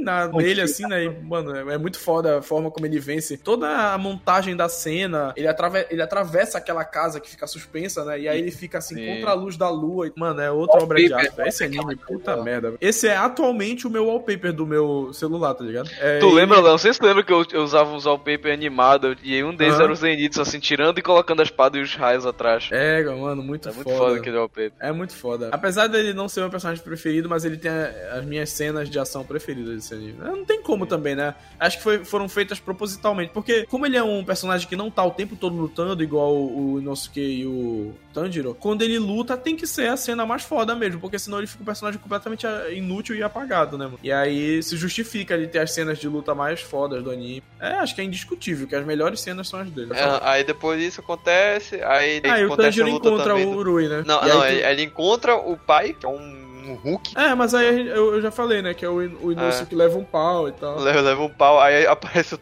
[0.00, 1.04] na, nele, assim, né?
[1.04, 3.36] E, mano, é, é muito foda a forma como ele vence.
[3.36, 8.20] Toda a montagem da cena, ele, atrave- ele atravessa aquela casa que fica suspensa, né?
[8.20, 9.06] E aí ele fica assim, Sim.
[9.06, 10.06] contra a luz da lua.
[10.08, 11.32] E, mano, é outra obra de arte.
[11.46, 12.74] Esse anime, puta merda.
[12.80, 15.88] Esse é atualmente o meu wallpaper do meu celular, tá ligado?
[15.98, 16.72] É, Tu ele- lembra, Léo?
[16.72, 19.74] Não sei se tu lembra que eu, eu usava uns wallpaper animado e um deles
[19.74, 19.84] Aham.
[19.84, 22.68] era o Zenitsu, assim, tirando e colocando a espada e os raios atrás.
[22.70, 23.98] É, mano, muito É muito foda.
[23.98, 24.72] foda aquele wallpaper.
[24.80, 25.48] É muito foda.
[25.52, 28.98] Apesar dele não ser meu personagem preferido, mas ele tem a- as minhas cenas de
[28.98, 30.14] ação preferidas desse anime.
[30.18, 31.34] Não tem como também, né?
[31.58, 33.32] Acho que foi- foram feitas propositalmente.
[33.32, 36.72] Porque, como ele é um personagem que não tá o tempo todo lutando, igual o,
[36.74, 40.74] o Inosuke e o Tanjiro, quando ele luta, tem que ser a cena mais foda
[40.74, 41.00] mesmo.
[41.00, 43.98] Porque senão ele fica um personagem completamente ah, inútil e apagado, né, mano?
[44.02, 47.42] E aí se justifica ele ter as cenas de luta mais fodas do anime.
[47.60, 49.92] É, acho que é indiscutível, que as melhores cenas são as dele.
[49.94, 53.46] É, aí depois isso acontece, aí Aí o acontece a Tanjiro luta encontra também.
[53.46, 54.02] o do- Urui, né?
[54.06, 57.34] Não, aí não, tu- ele, ele encontra o pai, que é um, um Hulk, É,
[57.34, 58.74] mas aí eu, eu já falei, né?
[58.74, 60.78] Que é o, In- o Inosuke que leva um pau e tal.
[60.80, 62.38] leva, leva um pau, aí aparece o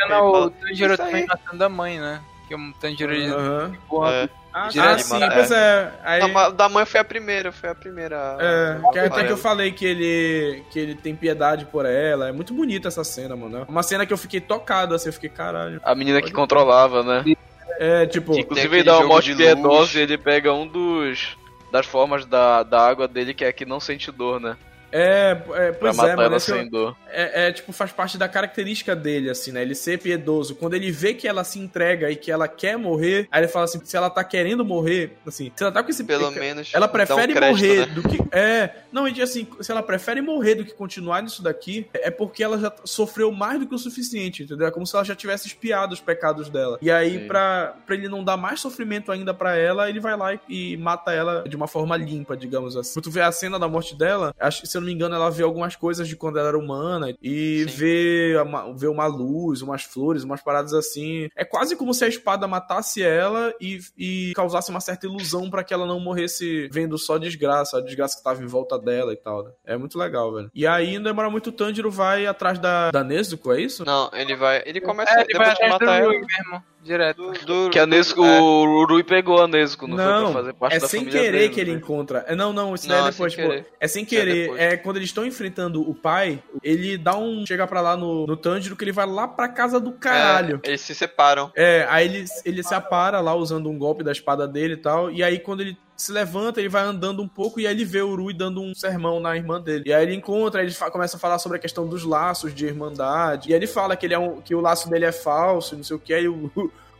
[0.00, 2.20] e Não, o Tanjiro também matando a mãe, né?
[2.46, 3.74] Que o Tanjiro ele Aham.
[3.88, 4.28] porra, É.
[4.52, 5.92] Ah, Direto ah, sim, pois é.
[6.02, 8.36] Aí, Não, mas da mãe foi a primeira, foi a primeira.
[8.40, 12.28] é, que até que eu falei que ele, que ele tem piedade por ela.
[12.28, 13.66] É muito bonita essa cena, mano.
[13.68, 15.80] Uma cena que eu fiquei tocado, assim, eu fiquei, caralho.
[15.84, 17.36] A menina que controlava, né?
[17.78, 19.94] É, tipo, Que, inclusive ele dá uma morte de piedosa luz.
[19.94, 21.36] e ele pega um dos
[21.70, 24.56] das formas da, da água dele que é que não sente dor, né?
[24.92, 26.28] É, é Pra pois matar é, mano.
[26.28, 26.96] ela sem dor.
[27.10, 29.62] é, é, tipo, faz parte da característica dele, assim, né?
[29.62, 30.54] Ele ser piedoso.
[30.54, 33.64] Quando ele vê que ela se entrega e que ela quer morrer, aí ele fala
[33.64, 36.70] assim: se ela tá querendo morrer, assim, se ela tá com esse Pelo menos.
[36.72, 37.94] Ela dá um prefere crédito, morrer né?
[37.94, 38.18] do que.
[38.32, 38.70] É.
[38.90, 42.58] Não, e assim, se ela prefere morrer do que continuar nisso daqui, é porque ela
[42.58, 44.66] já sofreu mais do que o suficiente, entendeu?
[44.66, 46.78] É como se ela já tivesse espiado os pecados dela.
[46.80, 47.26] E aí, Sim.
[47.26, 50.76] pra, pra ele não dar mais sofrimento ainda pra ela, ele vai lá e, e
[50.76, 52.94] mata ela de uma forma limpa, digamos assim.
[52.94, 55.30] Quando tu vê a cena da morte dela, acho se eu não me engano, ela
[55.30, 57.76] vê algumas coisas de quando ela era humana e Sim.
[57.76, 61.28] vê uma, vê uma luz, umas flores, umas paradas assim.
[61.36, 65.64] É quase como se a espada matasse ela e, e causasse uma certa ilusão pra
[65.64, 69.16] que ela não morresse vendo só desgraça, a desgraça que tava em volta dela e
[69.16, 69.50] tal, né?
[69.64, 70.50] É muito legal, velho.
[70.54, 73.84] E aí, não demora muito, o Tanjiro vai atrás da, da Nezuko, é isso?
[73.84, 74.62] Não, ele vai.
[74.64, 75.12] Ele começa.
[75.12, 76.12] É, ele vai depois de atrás do matar ela.
[76.12, 76.64] Mesmo.
[76.82, 77.32] Direto.
[77.32, 78.40] Do- do- Que a Nesco, é.
[78.40, 81.20] o Rui pegou a Nesco, não, foi Não, pra fazer parte é da sem família
[81.20, 81.76] querer dele, que ele né?
[81.78, 82.24] encontra.
[82.26, 83.50] É, Não, não, isso daí Não, é depois, sem pô.
[83.50, 83.66] querer.
[83.80, 84.42] É sem é querer.
[84.42, 84.60] depois.
[84.60, 87.44] É quando eles estão enfrentando o pai, ele dá um.
[87.46, 90.60] Chega pra lá no, no Tanjiro que ele vai lá pra casa do caralho.
[90.64, 91.50] É, eles se separam.
[91.56, 95.10] É, aí ele, ele se apara lá usando um golpe da espada dele e tal.
[95.10, 98.00] E aí quando ele se levanta, ele vai andando um pouco e aí ele vê
[98.00, 99.82] o Rui dando um sermão na irmã dele.
[99.86, 103.50] E aí ele encontra, ele começa a falar sobre a questão dos laços de irmandade.
[103.50, 105.82] E aí ele fala que, ele é um, que o laço dele é falso, não
[105.82, 106.14] sei o que.
[106.14, 106.48] Aí o,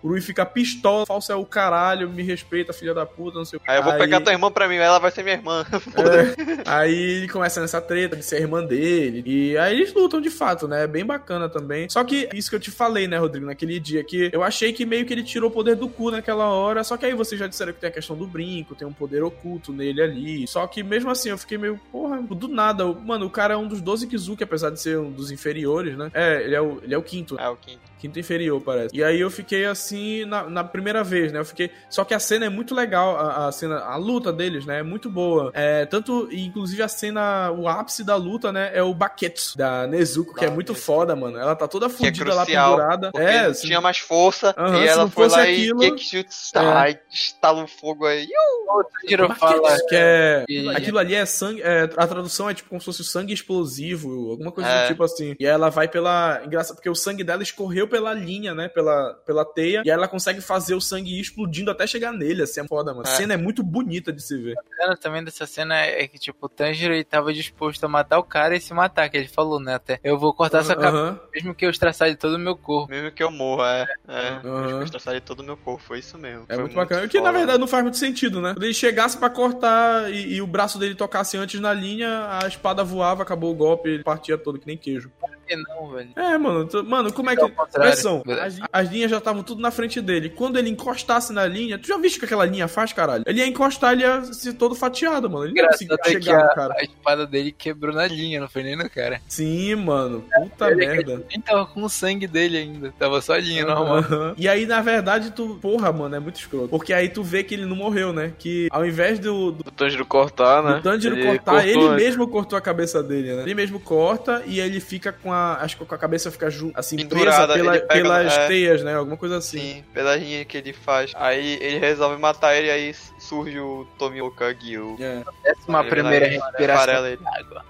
[0.02, 3.56] o Rui fica pistola, falso é o caralho, me respeita, filha da puta, não sei
[3.56, 3.70] o que.
[3.70, 5.66] Aí eu vou pegar tua irmã pra mim, ela vai ser minha irmã.
[5.98, 9.22] É, aí ele começa nessa treta de ser a irmã dele.
[9.26, 10.84] E aí eles lutam de fato, né?
[10.84, 11.88] É bem bacana também.
[11.88, 14.86] Só que isso que eu te falei, né, Rodrigo, naquele dia, que eu achei que
[14.86, 16.84] meio que ele tirou o poder do cu naquela hora.
[16.84, 19.22] Só que aí vocês já disseram que tem a questão do brinco, tem um poder
[19.22, 20.46] oculto nele ali.
[20.46, 22.86] Só que mesmo assim eu fiquei meio, porra, do nada.
[22.86, 26.10] Mano, o cara é um dos 12 Kizuki, apesar de ser um dos inferiores, né?
[26.14, 27.38] É, ele é o, ele é o quinto.
[27.38, 27.87] É o quinto.
[27.98, 28.94] Quinto inferior, parece.
[28.96, 31.40] E aí eu fiquei assim na, na primeira vez, né?
[31.40, 31.70] Eu fiquei.
[31.90, 34.78] Só que a cena é muito legal, a, a cena, a luta deles, né?
[34.80, 35.50] É muito boa.
[35.54, 38.70] É, tanto, inclusive a cena, o ápice da luta, né?
[38.72, 41.36] É o Baketsu da Nezuko, que é muito foda, mano.
[41.38, 43.10] Ela tá toda Que é fudida lá pendurada.
[43.16, 44.54] É, assim, tinha mais força.
[44.56, 48.28] Aham, e ela foi lá aquilo- e Gekishutsu, ai, estala o fogo aí.
[48.70, 49.76] O Tanjiro fala.
[49.88, 50.44] Que é.
[50.48, 51.62] E- Aquilo ali é sangue.
[51.62, 54.82] é, a tradução é tipo como se fosse sangue explosivo, alguma coisa É.
[54.84, 55.34] do tipo assim.
[55.40, 56.40] E aí ela vai pela.
[56.44, 58.68] Engraçado, porque o sangue dela escorreu pela linha, né?
[58.68, 59.82] Pela, pela teia.
[59.84, 62.42] E aí ela consegue fazer o sangue ir explodindo até chegar nele.
[62.42, 63.06] Assim, é foda, mano.
[63.06, 63.14] A É.
[63.14, 64.54] cena é muito bonita de se ver.
[64.54, 68.22] bacana também dessa cena é que, tipo, o Tanjiro ele tava disposto a matar o
[68.22, 69.74] cara e se matar, que ele falou, né?
[69.74, 72.90] Até eu vou cortar essa cabeça, mesmo que eu estraçalhe todo o meu corpo.
[72.90, 73.86] Mesmo que eu morra, é.
[74.08, 74.28] É.
[74.44, 74.70] Aham.
[74.70, 76.44] Eu estraçalhei todo o meu corpo, foi isso mesmo.
[76.48, 77.08] É Foi muito bacana.
[77.08, 78.52] Que na verdade não faz muito sentido, né?
[78.54, 82.46] Quando ele chegasse pra cortar e, e o braço dele tocasse antes na linha, a
[82.46, 85.10] espada voava, acabou o golpe, ele partia todo que nem queijo.
[85.48, 86.10] Que não, velho?
[86.14, 86.66] É, mano.
[86.66, 87.54] tu- mano, como é Ao que.
[87.72, 88.22] Pressão.
[88.40, 90.28] As, as linhas já estavam tudo na frente dele.
[90.28, 93.24] Quando ele encostasse na linha, tu já viste o que aquela linha faz, caralho?
[93.26, 95.46] Ele ia encostar, ele ia ser todo fatiado, mano.
[95.46, 96.74] Ele não Engraçado é que chegar no a, cara.
[96.78, 99.20] a espada dele quebrou na linha, não foi nem no cara.
[99.26, 100.24] Sim, mano.
[100.34, 101.22] Puta Ele merda.
[101.30, 103.98] Nem tava com o sangue dele ainda, tava só a linha normal.
[103.98, 104.34] Aham.
[104.36, 105.58] E aí, na verdade, tu.
[105.62, 106.68] Porra, mano, é muito escroto.
[106.68, 108.32] Porque aí tu vê que ele não morreu, né?
[108.38, 110.76] Que ao invés do, do O Tanjiro cortar, né?
[110.78, 113.42] O Tanjiro Ele cortar, cortou ele mesmo cortou a cabeça dele, né?
[113.42, 115.37] Ele mesmo corta e aí ele fica com a.
[115.60, 118.46] Acho que com a cabeça fica assim, presa Pendurada, pela- ele pega- pelas é.
[118.46, 118.94] teias, né?
[118.94, 119.58] Alguma coisa assim.
[119.58, 121.12] Sim, pela linha que ele faz.
[121.14, 124.96] Aí ele resolve matar ele, aí surge o Tomioka Gyu.
[125.00, 125.22] É.
[125.44, 127.20] Décima primeira respiração ele.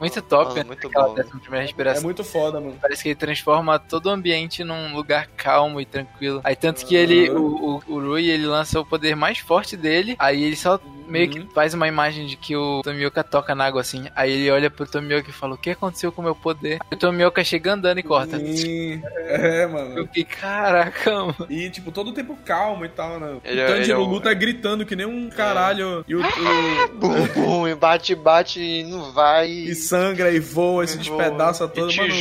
[0.00, 0.64] Muito top, Mano, né?
[0.64, 1.14] muito bom.
[1.14, 2.02] décima primeira É respiração.
[2.04, 2.76] muito foda, mano.
[2.80, 6.40] Parece que ele transforma todo o ambiente num lugar calmo e tranquilo.
[6.44, 7.38] Aí tanto que ele, Aham.
[7.38, 10.16] o, o, o Rui, ele lança o poder mais forte dele.
[10.18, 10.78] Aí ele só
[11.08, 11.48] meio que Uhum.
[11.50, 14.06] faz uma imagem de que o Tomioka toca na água assim.
[14.14, 16.74] Aí ele olha pro Tomioka e fala: O que aconteceu com o meu poder?
[16.80, 18.38] Aí o Tomioka chega andando e corta.
[18.38, 19.02] Sim.
[19.26, 19.98] É, mano.
[19.98, 21.46] Eu fiquei, caraca, mano.
[21.50, 23.36] E, tipo, todo o tempo calmo e tal, né?
[23.44, 26.04] Ele o é- Tanjiro é luta gritando que nem um caralho.
[26.08, 26.20] E o.
[26.20, 26.22] o-
[26.98, 29.48] Bum, bum, e bate, bate e não vai.
[29.50, 32.14] e sangra e voa, e se E despedaça E todo, tio mano.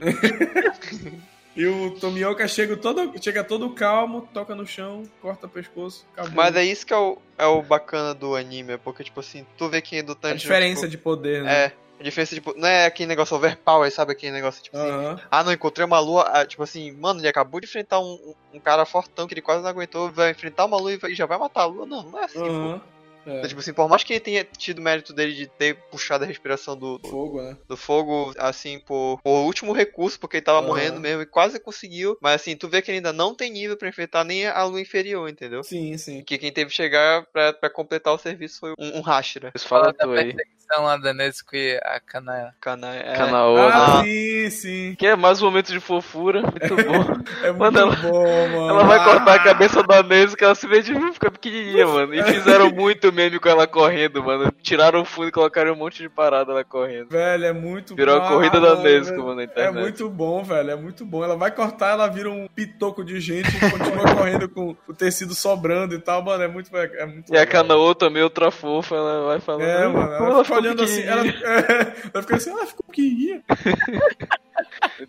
[1.54, 6.32] E o Tomioka chega todo, chega todo calmo, toca no chão, corta o pescoço, acabou.
[6.34, 9.44] Mas é isso que é o, é o bacana do anime, é porque, tipo assim,
[9.58, 10.40] tu vê quem é do a Tanjiro.
[10.40, 11.64] diferença tipo, de poder, né?
[11.66, 11.72] É.
[12.00, 14.12] A diferença, tipo, não é aquele negócio overpower, sabe?
[14.12, 15.20] Aquele negócio, tipo assim, Aham.
[15.30, 18.58] ah, não, encontrei uma lua, ah, tipo assim, mano, ele acabou de enfrentar um, um-
[18.58, 21.62] cara fortão que ele quase não aguentou, vai enfrentar uma lua e já vai matar
[21.62, 21.86] a lua.
[21.86, 22.80] Não, não é assim, pô.
[23.26, 23.38] É.
[23.38, 26.26] Então, tipo assim, por mais que ele tenha tido mérito dele de ter puxado a
[26.26, 27.56] respiração do, do, Fogo, né?
[27.68, 30.66] do fogo, assim, por, por último recurso, porque ele tava Aham.
[30.66, 33.76] morrendo mesmo e quase conseguiu, mas assim, tu vê que ele ainda não tem nível
[33.76, 35.62] pra enfrentar nem a lua inferior, entendeu?
[35.62, 36.22] Sim, sim.
[36.24, 39.50] Que quem teve que chegar pra, pra completar o serviço foi um, um Hashira.
[39.54, 40.34] Mas fala tu aí.
[40.34, 42.54] perseguição lá da Nezuko e a Kana.
[42.60, 43.56] Kana, é, Kanao.
[43.56, 44.04] Ah, Ah.
[44.04, 44.94] sim, sim.
[44.98, 46.42] Que é mais um momento de fofura.
[46.42, 47.22] Muito bom.
[47.42, 48.68] É muito Mano, ela- bom, mano.
[48.70, 51.30] Ela vai cortar a Ah, cabeça da Nesco que ela se vê de mim, fica
[51.30, 52.14] pequenininha, mano.
[52.14, 54.52] E fizeram muito meme com ela correndo, mano.
[54.62, 57.08] Tiraram o fundo e colocaram um monte de parada ela correndo.
[57.10, 59.22] Velho, é muito Virou a Ah, corrida da mano, Nesco, velho.
[59.24, 59.80] mano, na É internet.
[59.82, 60.70] muito bom, velho.
[60.70, 61.24] É muito bom.
[61.24, 65.34] Ela vai cortar, ela vira um pitoco de gente e continua correndo com o tecido
[65.34, 66.42] sobrando e tal, mano.
[66.44, 67.46] É muito, é muito E a.
[67.46, 69.62] Kanaô também, outra fofa, ela vai falando.
[69.64, 70.16] É, mano.
[70.18, 71.02] "Como Ela fica ficou olhando assim.
[71.02, 71.42] Ela, pequenininha?"
[72.14, 73.42] ela fica assim, ela ficou pequenininha.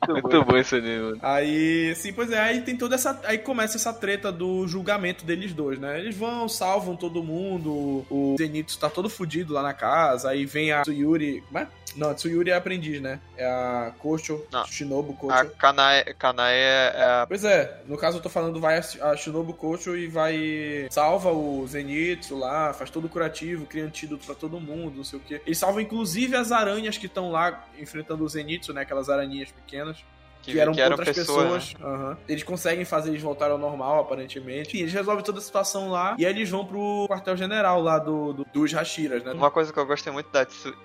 [0.07, 1.19] Muito bom esse anime, mano.
[1.21, 3.19] Aí, sim, pois é, aí tem toda essa.
[3.23, 5.99] Aí começa essa treta do julgamento deles dois, né?
[5.99, 8.05] Eles vão, salvam todo mundo.
[8.09, 10.29] O Zenitsu tá todo fudido lá na casa.
[10.29, 11.43] Aí vem a Tsuyuri.
[11.47, 11.67] Como é?
[11.95, 13.19] Não, a Tsuyuri é a aprendiz, né?
[13.37, 14.65] É a Kocho, Não.
[14.65, 15.33] Shinobu Kocho.
[15.33, 17.25] A Kanae, Kanae é a.
[17.27, 20.87] Pois é, no caso eu tô falando, vai a Shinobu Kocho e vai.
[20.89, 25.19] Salva o Zenitsu lá, faz todo o curativo, cria antídoto pra todo mundo, não sei
[25.19, 25.41] o quê.
[25.45, 28.81] Ele salva inclusive as aranhas que estão lá enfrentando o Zenitsu, né?
[28.81, 29.09] Aquelas
[29.51, 29.97] pequenas.
[30.41, 31.75] que, eram, que eram outras pessoas, pessoas.
[31.81, 32.17] Aham.
[32.27, 34.75] Eles conseguem fazer eles voltarem ao normal, aparentemente.
[34.77, 36.15] E eles resolvem toda a situação lá.
[36.19, 39.31] E aí eles vão pro quartel-general lá do, do- dos Hashiras, né?
[39.31, 40.75] Uma coisa que eu gostei muito da Tsu...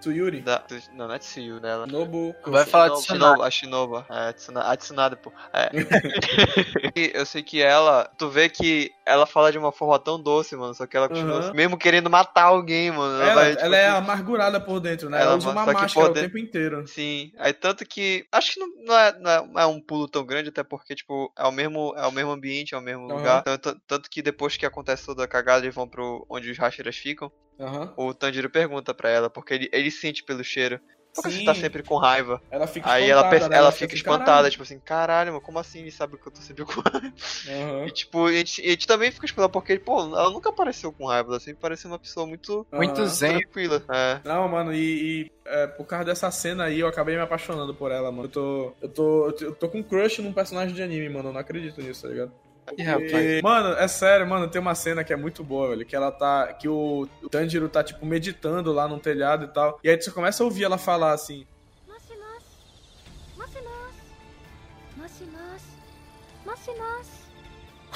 [0.00, 0.40] Tsuyuri.
[0.42, 0.62] Da,
[0.94, 1.84] não, não é Tsuyu dela.
[1.84, 2.32] Nobu.
[2.46, 4.04] Vai falar de Shinobu, a Shinobu.
[4.08, 5.32] É, a Tsunade, pô.
[5.52, 5.70] É.
[7.18, 10.74] Eu sei que ela, tu vê que ela fala de uma forma tão doce, mano.
[10.74, 11.52] Só que ela continua Aham.
[11.54, 13.22] mesmo querendo matar alguém, mano.
[13.22, 15.16] Ela, vai, tipo, ela é assim, amargurada por dentro, né?
[15.18, 16.86] Ela, Ela- usa uma máscara o tempo inteiro.
[16.86, 18.26] Sim, aí tanto que.
[18.30, 20.94] Acho que não, não é, não, é, não é um pulo tão grande, até porque,
[20.94, 23.16] tipo, é o mesmo, é o mesmo ambiente, é o mesmo Aham.
[23.16, 23.42] lugar.
[23.42, 26.96] Tanto, tanto que depois que acontece toda a cagada, eles vão pro onde os Hashiras
[26.96, 27.30] ficam.
[27.60, 27.92] Aham.
[27.96, 30.80] O Tanjiro pergunta pra ela, porque ele, ele sente pelo cheiro.
[31.18, 31.38] Por que Sim.
[31.40, 32.40] você tá sempre com raiva?
[32.48, 33.56] Ela fica Aí ela, espantada, perce- né?
[33.56, 34.50] ela fica assim, espantada, "Caralho".
[34.52, 37.12] tipo assim, caralho, mano, como assim ele sabe que eu tô sempre com raiva?
[37.48, 37.86] Aham.
[37.86, 41.06] E tipo, a gente, a gente também fica espantado, porque, pô, ela nunca apareceu com
[41.06, 43.06] raiva, ela sempre parecia uma pessoa muito Muito Aham.
[43.08, 43.30] zen.
[43.40, 43.82] tranquila.
[43.92, 44.20] É.
[44.24, 47.90] Não, mano, e, e, é, por causa dessa cena aí, eu acabei me apaixonando por
[47.90, 48.24] ela, mano.
[48.24, 51.30] Eu tô, eu tô, eu tô, eu tô com crush num personagem de anime, mano.
[51.30, 52.32] Eu não acredito nisso, tá ligado?
[52.76, 53.42] E...
[53.42, 56.52] Mano, é sério, mano, tem uma cena que é muito boa, velho, que ela tá,
[56.52, 60.42] que o Tanjiro tá, tipo, meditando lá num telhado e tal, e aí você começa
[60.42, 61.46] a ouvir ela falar, assim,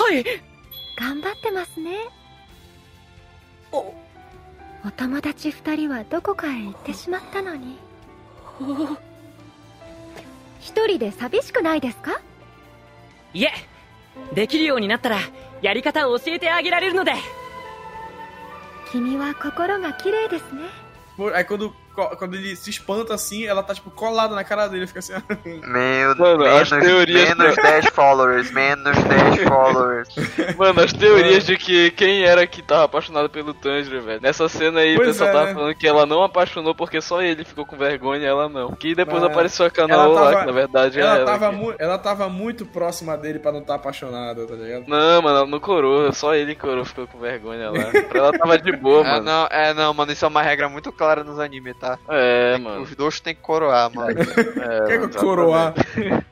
[0.01, 0.25] Oi!
[4.85, 7.79] お友達2人はどこかへ行ってしまったのに
[10.61, 12.21] 一人で寂しくないですか
[13.33, 13.72] いえ、yeah.
[14.35, 15.19] できるようになったら
[15.61, 17.13] やり方を教えてあげられるので。
[18.91, 20.63] 君は心が綺麗ですね。
[21.19, 24.87] Aí quando, quando ele se espanta assim, ela tá, tipo, colada na cara dele.
[24.87, 25.13] Fica assim.
[25.45, 30.09] Meu, Mano, as teorias menos 10 followers, menos 10 followers.
[30.57, 34.21] Mano, as teorias de que quem era que tava apaixonado pelo Tanjiro, velho.
[34.23, 35.55] Nessa cena aí, Pois o pessoal é, tava né?
[35.55, 38.73] falando que ela não apaixonou porque só ele ficou com vergonha e ela não.
[38.73, 39.27] Que depois É.
[39.27, 41.25] apareceu a Ela Kanao lá, que na verdade é Ela ela.
[41.27, 44.85] tava, que- ela tava muito próxima dele pra não estar apaixonada, tá ligado?
[44.89, 47.91] Não, mano, ela não corou, só ele corou, ficou com vergonha lá.
[48.09, 49.25] Pra ela tava de boa, É, mano.
[49.25, 51.99] não, é, não, mano, isso é uma regra muito clara nos animes, tá?
[52.09, 52.83] É, mano.
[52.83, 54.11] Os dois tem que coroar, mano.
[54.21, 54.25] É,
[54.87, 55.75] Quer mano, que eu coroar?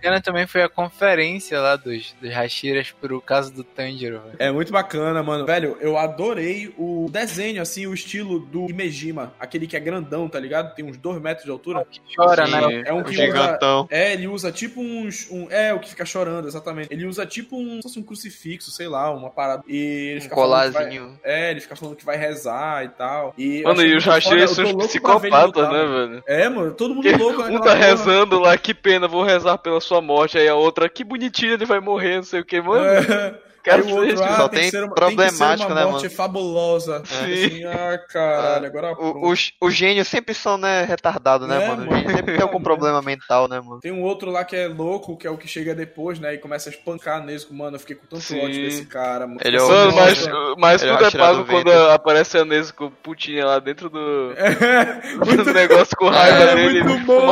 [0.01, 4.37] Cena também foi a conferência lá dos, dos Hashiras pro caso do Tanjiro, velho.
[4.39, 5.45] É muito bacana, mano.
[5.45, 9.33] Velho, eu adorei o desenho, assim, o estilo do Imejima.
[9.39, 10.75] Aquele que é grandão, tá ligado?
[10.75, 11.85] Tem uns dois metros de altura.
[11.91, 12.53] Que chora, Sim.
[12.53, 12.83] né?
[12.87, 13.23] É um O que usa...
[13.27, 13.89] gigantão.
[13.91, 15.29] É, ele usa tipo uns...
[15.31, 15.49] Um...
[15.51, 16.89] É, o que fica chorando, exatamente.
[16.93, 17.77] Ele usa tipo um...
[17.77, 19.63] se fosse um crucifixo, sei lá, uma parada.
[19.67, 19.77] E
[20.11, 21.21] ele Um fica falando que vai- colazinho.
[21.25, 23.35] É, ele fica falando que vai rezar e tal.
[23.37, 26.23] E Mano, e os Hashiras são os psicopatas, lutar, né, velho?
[26.27, 30.01] É, mano, todo mundo louco um tá rezando lá, que pena, vou rezar pela sua
[30.01, 30.39] morte.
[30.39, 32.85] Aí a outra, que bonitinho, ele vai morrer, não sei o que, mano.
[32.85, 33.50] É.
[33.63, 36.11] Cara, Aí o outro, ah, só tem, tem que ser uma, tem né, morte mano?
[36.11, 37.03] fabulosa.
[37.05, 37.15] Sim.
[37.47, 39.19] Assim, ah, caralho, agora pronto.
[39.19, 41.91] O, os, os gênios sempre são, né, retardados, né, É, mano?
[42.07, 43.81] sempre tem algum problema mental, né, mano?
[43.81, 46.35] Tem um outro lá que é louco, que é o que chega depois, né?
[46.35, 47.53] E começa a espancar Nesco.
[47.53, 48.41] Mano, eu fiquei com tanto Sim.
[48.43, 49.41] ódio desse cara, mano.
[49.45, 49.93] Ele é o- Mano,
[50.57, 54.51] mas, tudo é tirar pago do quando aparece a Nesco putinha lá dentro do, É,
[55.45, 56.83] do negócio com raiva É, dele.
[56.85, 57.31] muito bom.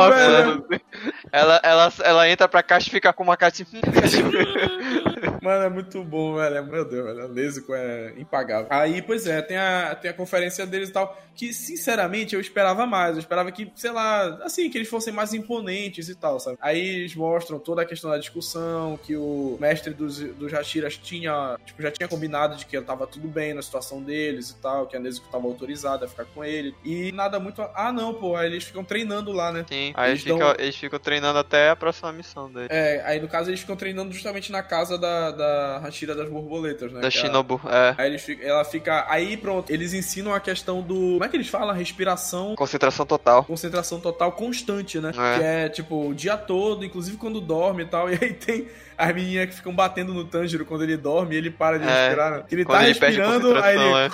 [1.31, 3.79] Ela, ela, ela entra pra caixa e fica com uma caixa assim.
[5.41, 6.55] mano, é muito bom, velho.
[6.57, 7.25] É- Meu Deus, velho.
[7.25, 8.67] O Nesco é impagável.
[8.69, 11.17] Aí, pois é, tem a, tem a conferência deles e tal.
[11.35, 13.13] Que, sinceramente, eu esperava mais.
[13.13, 16.57] Eu esperava que, sei lá, assim, que eles fossem mais imponentes e tal, sabe?
[16.61, 21.57] Aí eles mostram toda a questão da discussão, que o mestre dos, dos Hashiras tinha,
[21.65, 24.97] tipo, já tinha combinado de que tava tudo bem na situação deles e tal, que
[24.97, 26.75] a Nezuko tava autorizada a ficar com ele.
[26.83, 27.61] E nada muito.
[27.73, 28.35] Ah, não, pô.
[28.35, 29.65] Aí eles ficam treinando lá, né?
[29.69, 32.67] Sim, aí eles, Eles ficam, dão- eles ficam treinando até a próxima missão dele.
[32.69, 36.91] É, aí no caso eles ficam treinando justamente na casa da, da Hashira das borboletas,
[36.91, 37.01] né?
[37.01, 37.95] da Shinobu, é.
[37.97, 39.05] Aí eles ela fica.
[39.09, 40.93] Aí pronto, eles ensinam a questão do.
[41.13, 41.73] Como é que eles falam?
[41.75, 42.55] Respiração.
[42.55, 43.43] Concentração total.
[43.43, 45.09] Concentração total constante, né?
[45.09, 45.37] É.
[45.37, 48.09] Que é tipo o dia todo, inclusive quando dorme e tal.
[48.09, 51.49] E aí tem as meninas que ficam batendo no Tanjiro quando ele dorme e ele
[51.51, 52.43] para de É, respirar, né?
[52.51, 53.93] Ele Quando tá ele respirando, aí ele.
[53.93, 54.09] é.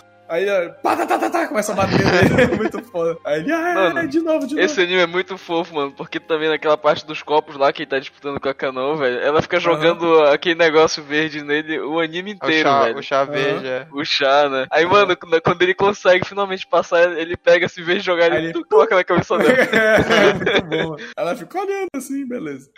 [0.30, 0.70] Aí ele.
[0.82, 2.42] Pá, tá, tá, tá, tá, começa a bater nele.
[2.52, 3.18] É muito foda.
[3.24, 3.52] Aí ele.
[3.52, 4.64] Ah, Mano, é, de novo, de novo.
[4.64, 7.90] Esse anime é muito fofo, mano, porque também naquela parte dos copos lá que ele
[7.90, 12.30] tá disputando com a Cano, velho, ela fica jogando aquele negócio verde nele o anime
[12.32, 12.98] O inteiro, chá, velho.
[12.98, 13.86] o chá verde, é.
[13.92, 14.66] O chá, né?
[14.70, 18.30] Aí, mano, quando quando ele consegue finalmente passar, ele pega esse verde e joga Aí
[18.30, 19.50] ele ele- tu coloca na cabeça dela.
[19.90, 20.96] É, muito bom.
[21.16, 22.70] Ela fica olhando assim, beleza.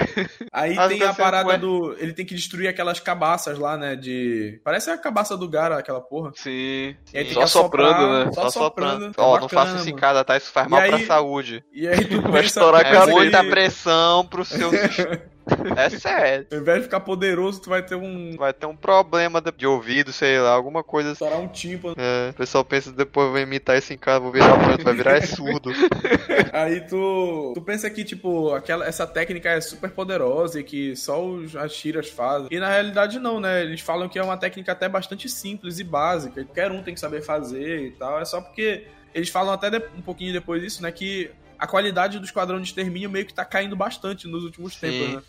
[0.53, 1.59] Aí Mas tem a ser parada ué.
[1.59, 1.95] do.
[1.99, 3.95] Ele tem que destruir aquelas cabaças lá, né?
[3.97, 4.61] De.
[4.65, 6.33] Parece a cabaça do Gara, aquela porra.
[6.35, 6.97] Sim.
[7.13, 8.33] E aí tem Só soprando, né?
[8.33, 9.13] Só, soprando.
[9.17, 10.37] Ó, É não faça isso em casa, tá?
[10.37, 11.65] Isso faz E mal aí- pra saúde.
[11.73, 14.71] E aí tu Vai estourar a tu É muita pressão pro seu
[15.77, 16.47] É sério.
[16.53, 18.37] Ao invés de ficar poderoso, tu vai ter um.
[18.37, 21.25] Vai ter um problema de ouvido, sei lá, alguma coisa assim.
[21.25, 21.95] Estourar um tímpano.
[21.99, 24.95] É, o pessoal pensa depois eu vou imitar isso em casa, vou virar pronto, vai
[24.95, 25.71] virar é surdo.
[26.53, 31.25] Aí tu, tu pensa que, tipo, aquela, essa técnica é super poderosa e que só
[31.25, 32.49] os Hashiras fazem.
[32.51, 33.63] E na realidade não, né?
[33.63, 36.41] Eles falam que é uma técnica até bastante simples e básica.
[36.41, 38.21] e Qualquer um tem que saber fazer e tal.
[38.21, 40.93] É só porque eles falam até de- um pouquinho depois disso, né?
[40.93, 44.81] Que a qualidade do Esquadrão de Extermínio meio que tá caindo bastante nos últimos Sim.
[44.81, 45.23] tempos, né?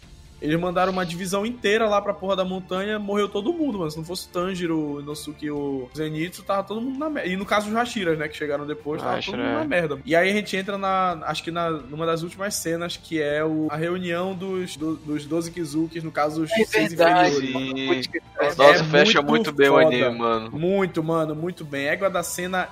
[0.44, 3.90] Eles mandaram uma divisão inteira lá pra porra da montanha, morreu todo mundo, mano.
[3.90, 7.30] Se não fosse o Tanjiro, o Inosuke e o Zenitsu, tava todo mundo na merda.
[7.30, 9.60] E no caso os Hashiras, né, que chegaram depois, tava Hashira, todo mundo é.
[9.62, 10.00] na merda.
[10.06, 13.42] E aí a gente entra na, acho que na, numa das últimas cenas, que é
[13.42, 17.38] o, a reunião dos, do- dos 12 Kizukis, no caso os É seis verdade.
[17.38, 18.06] inferiores.
[18.06, 18.20] Sim.
[18.42, 19.88] É Nossa, fecha muito muito bem o foda.
[19.88, 20.52] anime, mano.
[20.52, 21.88] Muito, mano, muito bem.
[21.88, 22.68] Égua da cena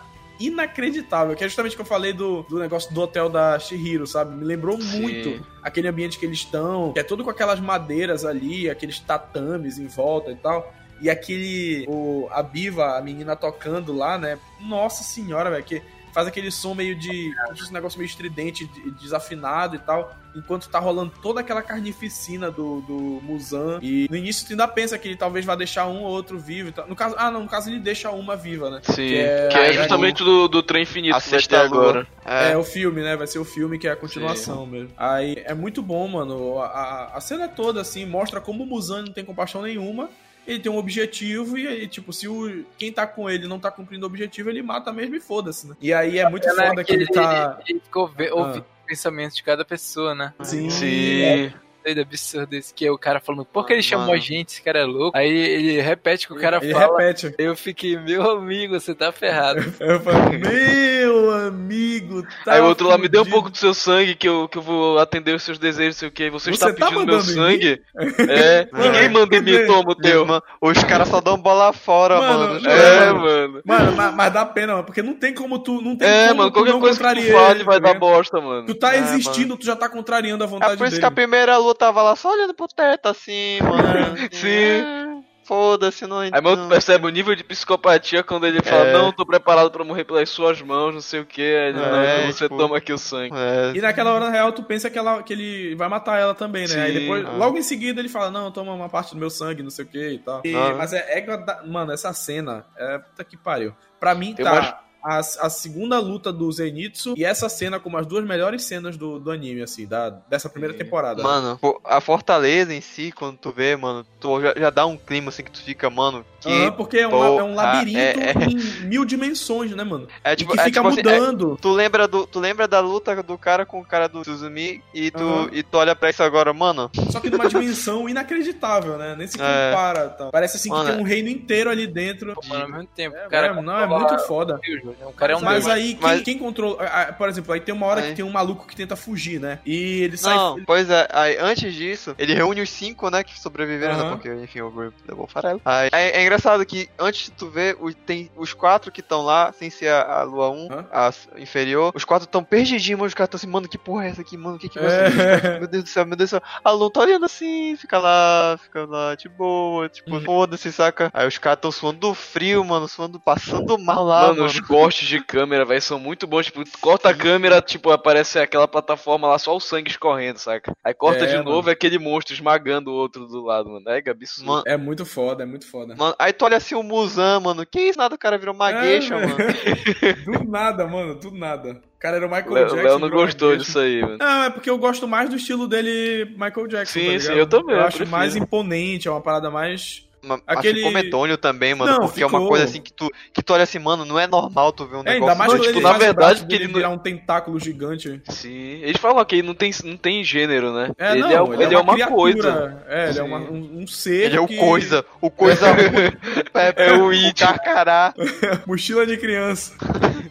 [0.47, 4.07] inacreditável, que é justamente o que eu falei do, do negócio do hotel da Shihiro,
[4.07, 4.35] sabe?
[4.35, 5.01] Me lembrou Sim.
[5.01, 9.77] muito aquele ambiente que eles estão, que é todo com aquelas madeiras ali, aqueles tatames
[9.77, 10.73] em volta e tal.
[11.01, 11.85] E aquele.
[11.87, 14.37] O, a Biva, a menina tocando lá, né?
[14.59, 15.81] Nossa senhora, velho, que
[16.13, 17.33] faz aquele som meio de.
[17.35, 20.15] como se fosse um negócio meio estridente, de- desafinado e tal.
[20.33, 23.79] Enquanto tá rolando toda aquela carnificina do, do Muzan.
[23.81, 26.69] E no início tu ainda pensa que ele talvez vá deixar um ou outro vivo
[26.69, 26.87] e tal.
[26.87, 28.79] No caso, ah, não, no caso ele deixa uma viva, né?
[28.83, 28.95] Sim.
[29.09, 32.07] Que é- Que é justamente do, do trem infinito que vai ter agora.
[32.25, 33.17] É, É, o filme, né?
[33.17, 34.91] Vai ser o filme que é a continuação mesmo.
[34.97, 36.59] Aí é muito bom, mano.
[36.59, 40.09] A, a, a cena toda, assim, mostra como o Muzan não tem compaixão nenhuma.
[40.47, 43.69] Ele tem um objetivo e aí, tipo, se o, quem tá com ele não tá
[43.69, 45.75] cumprindo o objetivo, ele mata mesmo e foda-se, né?
[45.79, 47.59] E aí é muito Ela é foda que ele aquele- tá.
[47.67, 48.33] Ele ficou Ah.
[48.33, 50.33] ouvindo os pensamentos de cada pessoa, né?
[50.41, 50.69] Sim.
[50.69, 51.53] Sim.
[51.83, 54.17] Doido, absurdo esse que é o cara falando, por que ele chamou Mano.
[54.17, 54.49] a gente?
[54.53, 55.17] Esse cara é louco.
[55.17, 56.97] Aí ele repete o que o cara ele fala.
[56.99, 57.33] repete.
[57.37, 59.59] Eu fiquei, meu amigo, você tá ferrado.
[59.79, 62.53] Eu falo, meu amigo, tá.
[62.53, 64.57] Aí o outro lá me deu um fudido." pouco do seu sangue, que eu, que
[64.57, 66.29] eu vou atender os seus desejos, sei o que.
[66.29, 67.81] Você, Você está tá pedindo meu sangue?
[68.29, 70.25] É, ninguém manda em mim, toma o teu.
[70.25, 72.69] mano, os caras só dão bola fora, Mano, mano.
[72.69, 73.21] É, mano.
[73.21, 73.61] mano.
[73.65, 75.81] Mano, mas, mas dá pena, mano, porque não tem como tu.
[75.81, 77.91] Não tem É, como mano, tu qualquer não coisa que tu fale ele, vai tá
[77.93, 78.65] dar bosta, mano.
[78.67, 81.01] Tu tá É, existindo, tu já tá contrariando a vontade É por isso dele.
[81.01, 84.15] que a primeira luta tava lá só olhando pro teto assim, mano.
[84.31, 84.47] Sim.
[84.47, 85.11] É,
[85.43, 88.93] Foda-se, não Aí, mano, tu não- percebe o nível de psicopatia quando ele fala, É.
[88.93, 91.41] não, tô preparado pra morrer pelas suas mãos, não sei o que.
[91.41, 93.35] Aí ele, É, não, então você tipo- toma aqui o sangue.
[93.35, 96.33] É, E naquela hora, na real, tu pensa que, ela, que ele vai matar ela
[96.35, 96.83] também, né?
[96.83, 97.31] Aí Sim, depois, ah.
[97.31, 99.87] logo em seguida, ele fala, não, toma uma parte do meu sangue, não sei o
[99.87, 100.41] que e tal.
[100.45, 100.75] E- Ah.
[100.77, 103.73] Mas é, é Mano, essa cena, é puta que pariu.
[103.99, 104.73] Pra mim, Tem tá umas-
[105.03, 109.19] a, a segunda luta do Zenitsu e essa cena como as duas melhores cenas do,
[109.19, 111.23] do anime, assim, da, dessa primeira temporada.
[111.23, 115.29] Mano, a fortaleza em si, quando tu vê, mano, tu já, já dá um clima
[115.29, 118.13] assim que tu fica, mano, que Aham, porque é um, porra, é um labirinto é-
[118.31, 120.07] é- em mil dimensões, né, mano?
[120.23, 121.57] é E tipo, que é fica tipo assim, é- mudando.
[121.61, 125.11] tu lembra do, tu lembra da luta do cara com o cara do Suzumi e
[125.11, 125.49] tu Aham.
[125.53, 126.89] e tu olha pra isso agora, mano.
[127.11, 129.15] Só que numa dimensão inacreditável, né?
[129.17, 129.69] Nem se É.
[129.69, 130.09] compara.
[130.09, 130.29] Tá?
[130.31, 132.33] Parece assim Mano, que tem um reino inteiro ali dentro.
[132.47, 133.15] Mano, ao mesmo tempo.
[133.15, 134.59] É, o cara é, não, é muito foda.
[135.05, 135.75] O cara é um mas deus.
[135.75, 136.77] aí, quem, Mas- quem controla.
[136.81, 138.09] ah, ah, Por exemplo, aí tem uma hora Aí.
[138.09, 139.59] que tem um maluco que tenta fugir, né?
[139.65, 140.35] E ele sai.
[140.35, 144.11] Não, pois é, aí antes disso, ele reúne os cinco, né, que sobreviveram, né, Aham.
[144.11, 145.61] porque, enfim, o grupo levou farelo.
[145.65, 147.75] Aí, é, é engraçado que antes de tu ver,
[148.05, 150.85] tem os quatro que estão lá, sem ser a, a Lua 1, Hã?
[150.91, 154.09] a inferior, os quatro estão perdidinhos, mas os caras estão assim, mano, que porra é
[154.09, 155.59] essa aqui, mano, o que que vai É.
[155.59, 156.41] Meu Deus do céu, meu Deus do céu.
[156.63, 160.21] A Lua tá olhando assim, fica lá, fica lá, de boa, tipo, Uhum.
[160.21, 161.09] foda-se, saca?
[161.13, 164.45] Aí os caras tão suando do frio, mano, suando, passando mal lá, mano, mano.
[164.45, 166.45] os cortes de câmera, velho, são muito bons.
[166.45, 170.71] Tipo, tu corta a câmera, tipo, aparece aquela plataforma lá, só o sangue escorrendo, saca?
[170.83, 171.49] Aí corta É, de mano.
[171.51, 173.83] novo é aquele monstro esmagando o outro do lado, mano.
[173.89, 174.47] É absurdo.
[174.47, 175.95] Mano, É muito foda, é muito foda.
[175.95, 177.65] Mano, aí tu olha assim o Muzan, mano.
[177.65, 179.35] Que isso, nada, o cara virou uma É, mano.
[180.25, 181.81] Do nada, mano, do nada.
[181.95, 182.83] O cara era o Michael O Léo Jackson.
[182.83, 184.17] Léo não gostou uma disso aí, mano.
[184.19, 186.99] Não, é porque eu gosto mais do estilo dele, Michael Jackson.
[186.99, 188.17] Sim, tá sim, eu também, Eu eu acho prefiro.
[188.17, 190.05] mais imponente, é uma parada mais.
[190.45, 191.91] Aquele- Acho que também, mano.
[191.91, 192.49] Não, porque é uma ficou.
[192.49, 195.01] coisa assim que tu, que tu olha assim, mano, não é normal tu ver um
[195.01, 197.59] É, negócio ainda mais quando tipo, ele na verdade, que ele não- virar um tentáculo
[197.59, 198.21] gigante.
[198.29, 198.79] Sim.
[198.83, 200.91] Eles falam que não tem, não tem gênero, né?
[200.97, 202.15] É, ele, não, é, um- ele é uma, criatura.
[202.15, 202.83] coisa.
[202.87, 204.25] É, ele é uma- um, um ser.
[204.25, 205.03] Ele é o que- coisa.
[205.19, 207.39] O coisa é, É o o It.
[207.43, 208.13] carcará.
[208.67, 209.73] Mochila de criança.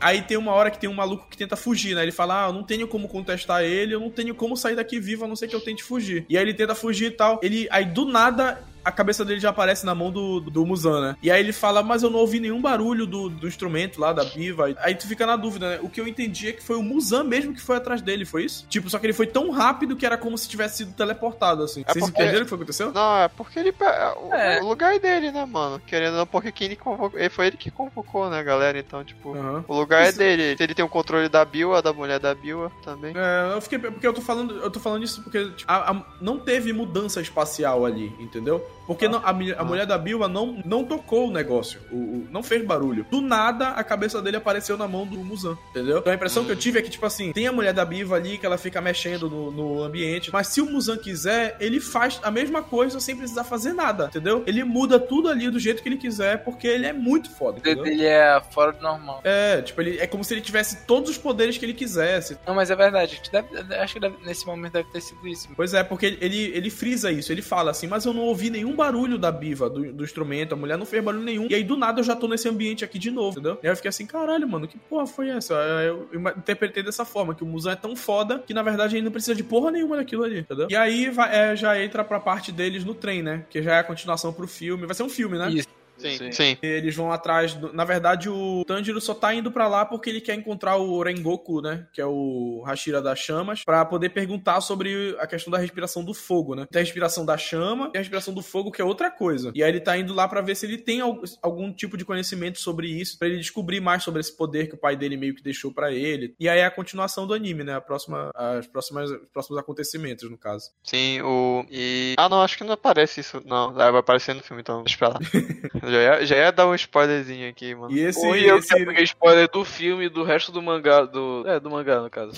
[0.01, 2.03] Aí tem uma hora que tem um maluco que tenta fugir, né?
[2.03, 4.99] Ele fala: Ah, eu não tenho como contestar ele, eu não tenho como sair daqui
[5.01, 6.24] vivo, a não ser que eu tente fugir.
[6.28, 7.41] E aí ele tenta fugir e tal.
[7.43, 11.16] Ele, aí do nada, a cabeça dele já aparece na mão do, do Muzan, né?
[11.22, 14.24] E aí ele fala, mas eu não ouvi nenhum barulho do, do instrumento lá, da
[14.24, 14.74] biva.
[14.78, 15.78] Aí tu fica na dúvida, né?
[15.83, 18.45] O que eu entendi é que foi o Muzan mesmo que foi atrás dele, foi
[18.45, 18.66] isso?
[18.68, 21.83] Tipo, só que ele foi tão rápido que era como se tivesse sido teleportado, assim.
[21.87, 22.93] É Vocês porque- entenderam o que foi aconteceu?
[22.93, 23.74] Não, é porque ele.
[23.81, 24.61] é, O, É.
[24.62, 25.81] o lugar é dele, né, mano?
[25.87, 27.18] Querendo ou não, porque quem ele convocou.
[27.18, 28.78] ele- Foi ele que convocou, né, galera?
[28.78, 29.35] Então, tipo.
[29.37, 29.64] Aham.
[29.68, 30.57] O lugar é Isso- dele.
[30.59, 33.12] Ele tem o controle da Biwa, da mulher da Biwa também.
[33.16, 33.78] É, eu fiquei.
[33.78, 34.57] Porque eu tô falando.
[34.57, 38.64] Eu tô falando isso porque tipo, a- a- não teve mudança espacial ali, entendeu?
[38.91, 41.80] Porque não- a, a mulher da Bilba não, não tocou o negócio.
[41.93, 43.07] O, o- não fez barulho.
[43.11, 45.99] Do nada, a cabeça dele apareceu na mão do Muzan, entendeu?
[45.99, 48.16] Então a impressão que eu tive é que, tipo assim, tem a mulher da Biva
[48.16, 50.30] ali que ela fica mexendo no, no ambiente.
[50.32, 54.43] Mas se o Muzan quiser, ele faz a mesma coisa sem precisar fazer nada, entendeu?
[54.47, 57.84] Ele muda tudo ali do jeito que ele quiser, porque ele é muito foda, entendeu?
[57.84, 59.20] dele é fora do normal.
[59.24, 62.36] É, tipo, ele, é como se ele tivesse todos os poderes que ele quisesse.
[62.47, 63.12] Não, mas é verdade.
[63.14, 65.49] acho que deve- acho que deve- nesse momento deve ter sido isso.
[65.55, 68.80] Pois é, porque ele, ele frisa isso, ele fala assim, mas eu não ouvi nenhum
[68.81, 71.47] barulho da biva, do, do instrumento, a mulher não fez barulho nenhum.
[71.51, 73.59] E aí do nada eu já tô nesse ambiente aqui de novo, entendeu?
[73.62, 75.55] E aí eu fiquei assim, caralho, mano, que porra foi essa?
[75.55, 79.05] Eu ima- interpretei dessa forma, que o Musan é tão foda que na verdade ele
[79.05, 80.66] não precisa de porra nenhuma daquilo ali, entendeu?
[80.70, 83.45] E aí vai- é, já entra pra parte deles no trem, né?
[83.51, 84.87] Que já é a continuação pro filme.
[84.87, 85.51] Vai ser um filme, né?
[85.51, 85.68] Isso.
[86.01, 86.57] Sim, sim.
[86.62, 87.55] Eles vão atrás.
[87.55, 91.03] do- Na verdade, o Tanjiro só tá indo pra lá porque ele quer encontrar o
[91.03, 91.86] Rengoku, né?
[91.92, 96.14] Que é o Hashira das chamas, pra poder perguntar sobre a questão da respiração do
[96.14, 96.66] fogo, né?
[96.70, 99.53] Tem a respiração da chama e a respiração do fogo, que é outra coisa.
[99.55, 102.05] E aí ele tá indo lá pra ver se ele tem al- algum tipo de
[102.05, 105.34] conhecimento sobre isso, pra ele descobrir mais sobre esse poder que o pai dele meio
[105.34, 106.34] que deixou pra ele.
[106.38, 107.74] E aí é a continuação do anime, né?
[107.74, 110.70] A próxima, as próximas, os próximos acontecimentos, no caso.
[110.82, 111.64] Sim, o.
[111.70, 112.14] E.
[112.18, 113.42] Ah, não, acho que não aparece isso.
[113.44, 115.18] Não, vai aparecer no filme, então deixa pra lá.
[115.91, 117.93] já, ia, já ia dar um spoilerzinho aqui, mano.
[117.93, 118.26] E esse.
[118.26, 121.03] E eu esse- peguei spoiler do filme e do resto do mangá.
[121.05, 121.45] Do...
[121.47, 122.32] É, do mangá, no caso.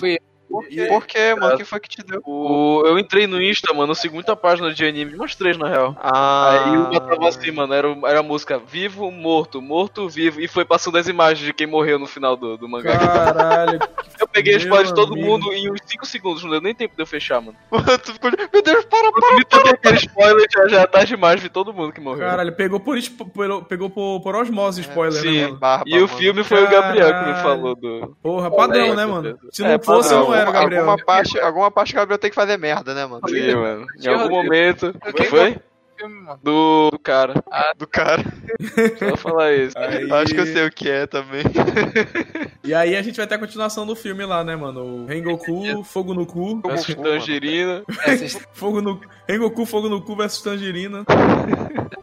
[0.61, 1.55] Foi e- Por quê, mano?
[1.57, 2.21] Quem foi que te deu?
[2.25, 2.83] O...
[2.85, 5.95] Eu entrei no Insta, mano, eu segui muita página de anime, umas três na real.
[5.99, 6.51] Ah.
[6.65, 10.63] Aí uma tava assim, mano, era, era a música Vivo, Morto, Morto, Vivo, e foi
[10.65, 12.97] passando as imagens de quem morreu no final do, do mangá.
[12.97, 13.79] Caralho.
[14.19, 15.27] Eu peguei as spoiler de todo amigo.
[15.27, 17.57] mundo em uns 5 segundos, não deu nem tempo de eu fechar, mano.
[18.05, 18.31] tu ficou.
[18.53, 19.37] Meu Deus, para, para!
[19.37, 22.21] Eu todo aquele spoiler, já, já tá demais, vi todo mundo que morreu.
[22.27, 22.95] Caralho, pegou por,
[23.67, 25.35] pegou por, por osmose spoiler, Sim.
[25.41, 25.57] né, mano?
[25.59, 26.07] Barba, E o mano.
[26.07, 27.43] filme foi o Gabriel que me Caralho.
[27.43, 28.15] falou do.
[28.23, 29.37] Porra, padrão, É, né, mano?
[29.51, 30.81] Se não É, fosse, não era o Gabriel.
[30.89, 33.21] Alguma parte, alguma parte o Gabriel tem que fazer merda, né, mano?
[33.27, 33.85] Sim, mano.
[34.01, 34.85] Em algum momento.
[34.87, 35.57] Eu O que queria- foi?
[36.43, 37.33] Do, do cara.
[37.77, 38.23] Do cara.
[38.99, 39.77] Só falar isso.
[39.77, 41.43] Aí- Acho que eu sei o que é também.
[42.63, 44.81] E aí a gente vai ter a continuação do filme lá, né, mano?
[44.83, 46.59] O Rengoku, Fogo no Cu.
[46.65, 46.95] Versus?
[46.95, 47.83] Tangerina.
[48.51, 48.99] Fogo no...
[49.29, 51.05] Rengoku, Fogo no Cu versus Tangerina.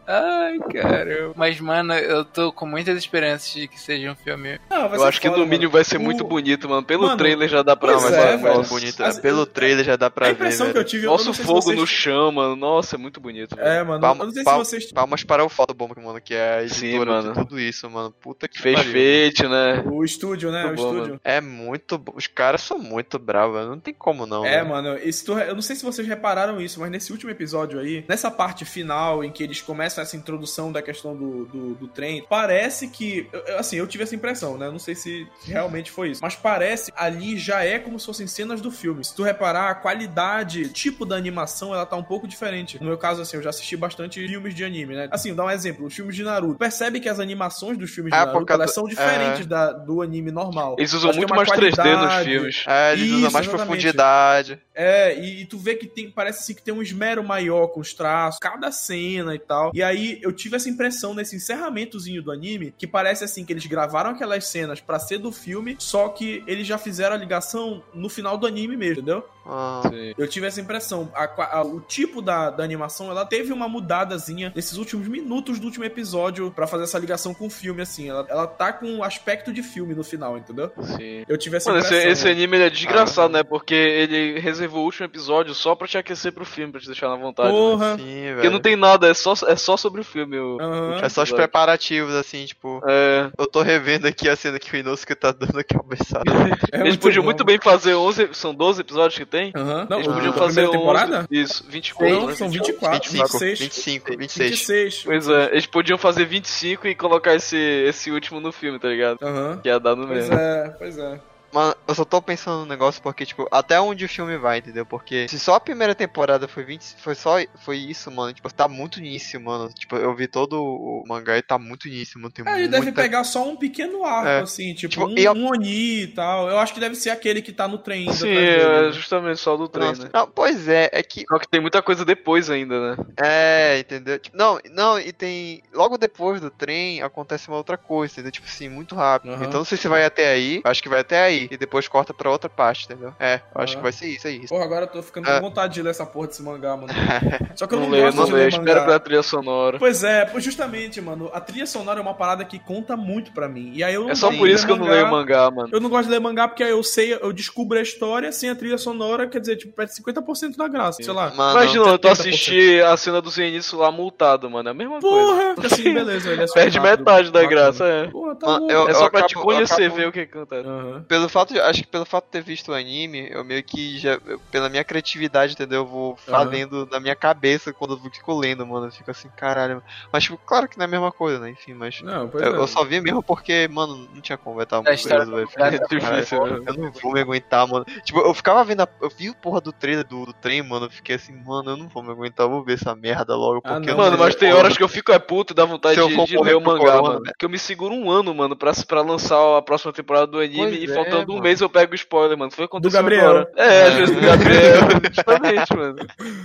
[0.07, 1.33] Ai, caramba.
[1.35, 4.59] Mas, mano, eu tô com muitas esperanças de que seja um filme.
[4.69, 5.71] Não, Eu acho que foda, no mínimo mano.
[5.73, 6.83] vai ser O- muito bonito, mano.
[6.83, 8.13] Pelo Mano, trailer já dá pra ver.
[8.13, 9.03] é, é, bonito.
[9.03, 11.05] As- Pelo trailer já dá pra A ver, impressão que eu tive...
[11.05, 11.77] eu Nosso se fogo vocês...
[11.79, 12.55] no chão, mano.
[12.55, 13.55] Nossa, é muito bonito.
[13.55, 13.67] velho.
[13.67, 14.01] É, mano.
[14.01, 14.91] Palma- eu não sei se pal- vocês...
[14.91, 17.33] Palmas para o Photobomb, mano, que é a Sim, editora mano.
[17.33, 18.11] de tudo isso, mano.
[18.11, 18.91] Puta que Fez pariu.
[18.91, 19.83] feito, né?
[19.85, 20.65] O estúdio, né?
[20.65, 21.21] Muito o bom, estúdio.
[21.23, 22.01] É muito.
[22.15, 24.45] Os caras são muito bravos, não tem como não.
[24.45, 24.69] É, velho.
[24.69, 28.03] mano, esse tu- eu não sei se vocês repararam isso, mas nesse último episódio aí,
[28.07, 32.25] nessa parte final em que eles começam essa introdução da questão do, do, do trem,
[32.29, 33.27] parece que.
[33.33, 34.69] eu- Assim, eu tive essa impressão, né?
[34.71, 36.21] Não sei se realmente foi isso.
[36.21, 39.03] Mas parece ali já é como se fossem cenas do filme.
[39.03, 42.79] Se tu reparar, a qualidade, tipo da animação, ela tá um pouco diferente.
[42.79, 45.07] No meu caso, assim, eu já assisti bastante filmes de anime, né?
[45.11, 46.57] Assim, dá um exemplo: os filmes de Naruto.
[46.57, 49.71] Percebe que as animações dos filmes de Ah, por Naruto elas do- são diferentes da,
[49.71, 50.75] do anime normal.
[50.77, 52.63] Eles usam Acho é muito uma mais 3D nos filmes.
[52.67, 53.67] É, eles usam Isso, mais exatamente.
[53.67, 54.59] profundidade.
[54.73, 57.79] É, e, e tu vê que tem, parece assim que tem um esmero maior com
[57.79, 59.71] os traços, cada cena e tal.
[59.73, 63.65] E aí eu tive essa impressão nesse encerramentozinho do anime, que parece assim que eles
[63.65, 68.09] gravaram aquelas cenas pra ser do filme, só que eles já fizeram a ligação no
[68.09, 69.25] final do anime mesmo, entendeu?
[69.45, 69.81] Ah.
[70.17, 71.11] Eu tive essa impressão.
[71.15, 75.65] A a- o tipo da, da animação, ela teve uma mudadazinha nesses últimos minutos do
[75.65, 78.09] último episódio pra fazer essa ligação com o filme, assim.
[78.09, 80.71] Ela, ela tá com um aspecto de filme no final, entendeu?
[80.81, 81.23] Sim.
[81.27, 82.11] Eu tive essa Mano, esse, impressão.
[82.11, 83.43] esse anime ele é desgraçado, né?
[83.43, 87.09] Porque ele reservou o último episódio só pra te aquecer pro filme, pra te deixar
[87.09, 87.49] na vontade.
[87.49, 87.55] né?
[87.55, 87.97] Porra!
[87.97, 90.37] sim, Porque não tem nada, é só, é só sobre o filme.
[90.37, 90.57] O...
[90.61, 90.99] Aham.
[91.01, 92.81] É só os preparativos, assim, tipo.
[92.87, 96.23] É, Eu tô revendo aqui a cena que o Inosuke tá dando a cabeçada.
[96.71, 97.25] É eles podiam bom.
[97.27, 98.29] muito bem fazer 11.
[98.33, 99.51] São 12 episódios que tem?
[99.55, 99.87] Aham.
[99.89, 100.77] Não, Eles podiam fazer primeira 11.
[100.77, 101.27] temporada?
[101.31, 102.15] Isso, 24.
[102.15, 102.35] Não, né?
[102.35, 103.59] são 24, 25, 26.
[103.59, 104.49] 25, 26.
[104.51, 105.03] 26.
[105.03, 109.17] Pois é, eles podiam fazer 25 e colocar esse, esse último no filme, tá ligado?
[109.23, 109.59] Aham.
[109.63, 110.35] Que ia dar no Pois mesmo.
[110.35, 111.19] é, pois é.
[111.51, 114.85] Mano, eu só tô pensando no negócio porque, tipo, até onde o filme vai, entendeu?
[114.85, 118.67] Porque se só a primeira temporada foi 20, foi só foi isso, mano, tipo, tá
[118.67, 119.69] muito início, mano.
[119.73, 122.31] Tipo, eu vi todo o mangá e tá muito início, mano.
[122.31, 122.79] Tem É, ele muita...
[122.79, 124.39] deve pegar só um pequeno arco, É.
[124.41, 126.49] assim, tipo, Tipo, um, e a- um Oni e tal.
[126.49, 128.11] Eu acho que deve ser aquele que tá no trem.
[128.13, 128.91] Sim, dele, é né?
[128.93, 130.09] justamente só do trem, Nossa, né?
[130.13, 133.03] não, pois é, é que Só que tem muita coisa depois ainda, né?
[133.21, 134.19] É, entendeu?
[134.19, 135.61] Tipo, não, não, e tem.
[135.73, 138.31] Logo depois do trem acontece uma outra coisa, entendeu?
[138.31, 139.33] Tipo assim, muito rápido.
[139.33, 139.45] Aham.
[139.45, 141.40] Então não sei se vai até aí, acho que vai até aí.
[141.49, 143.13] E depois corta pra outra parte, entendeu?
[143.19, 144.47] É, eu acho que vai ser isso, é isso.
[144.49, 145.35] Porra, agora eu tô ficando É.
[145.39, 146.87] com vontade de ler essa porra desse mangá, mano.
[147.55, 148.39] Só que eu não, Não lê, gosto não de lê.
[148.41, 148.85] ler Espera mangá.
[148.85, 149.79] pela trilha sonora.
[149.79, 153.47] Pois é, pois justamente, mano, a trilha sonora é uma parada que conta muito pra
[153.47, 153.71] mim.
[153.75, 155.69] E aí eu não É só por isso que eu não leio mangá, mano.
[155.71, 158.49] Eu não gosto de ler mangá porque aí eu sei, eu descubro a história sem
[158.49, 161.31] a trilha sonora, quer dizer, tipo, perde 50% da graça, sei lá.
[161.35, 162.11] Mano, Imagina, tu 70%.
[162.11, 164.69] assistir a cena do Zenitsu lá multado, mano.
[164.69, 165.15] É a mesma coisa.
[165.55, 165.55] Porra!
[165.71, 168.07] Assim, beleza, ele é só Perde metade da graça, é.
[168.07, 168.71] Porra, tá Mano, bom.
[168.71, 170.67] eu- É só pra te acabo- eu conhecer, acabo- ver o que acontece.
[170.67, 171.05] Aham.
[171.07, 173.97] Pelo fato de, acho que pelo fato de ter visto o anime, eu meio que
[173.97, 175.81] já, eu- pela minha criatividade, entendeu?
[175.81, 178.87] Eu vou fazendo na minha cabeça quando eu fico lendo, mano.
[178.87, 179.81] Eu fico assim, caralho.
[180.11, 181.49] Mas, tipo, claro que não é a mesma coisa, né?
[181.51, 182.01] Enfim, mas.
[182.01, 182.57] Não, Eu, é.
[182.57, 185.49] eu só vi mesmo porque, mano, não tinha como, vai estar muito preso, velho.
[185.57, 186.65] É difícil, Caralho, né?
[186.67, 187.85] Eu não vou me aguentar, mano.
[188.03, 190.85] Tipo, eu ficava vendo a, Eu vi o porra do trailer do, do trem, mano.
[190.87, 193.61] Eu fiquei assim, mano, eu não vou me aguentar, eu vou ver essa merda logo.
[193.63, 196.07] Ah, Porque Mano, mas tem horas que eu fico é puto e dá vontade de,
[196.07, 197.19] de morrer ler o mangá, corona, mano.
[197.21, 197.31] né?
[197.37, 200.57] Que eu me seguro um ano, mano, pra, pra lançar a próxima temporada do anime
[200.57, 201.43] Pois e é, faltando um mano.
[201.43, 202.51] mês eu pego o spoiler, mano.
[202.51, 203.29] Foi aconteceu Gabriel.
[203.29, 203.51] agora.
[203.55, 204.81] É, às vezes do Gabriel.
[205.13, 205.95] Justamente, mano.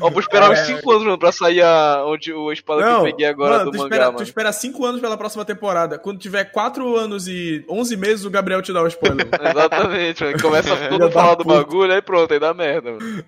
[0.01, 0.65] Ó, vou esperar uns É.
[0.65, 3.71] 5 anos, mano, pra sair a, onde, o spoiler que eu peguei agora mano, do
[3.73, 4.17] tu mangá, espera, mano.
[4.19, 5.99] Tu espera 5 anos pela próxima temporada.
[5.99, 9.27] Quando tiver 4 anos e 11 meses, o Gabriel te dá o spoiler.
[9.51, 10.41] Exatamente, mano.
[10.41, 13.25] Começa a todo da falar do bagulho, aí pronto, aí dá merda, mano.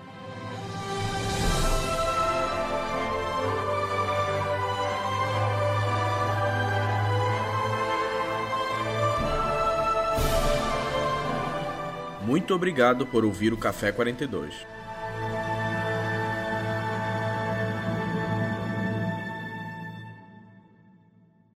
[12.27, 14.53] Muito obrigado por ouvir o Café 42.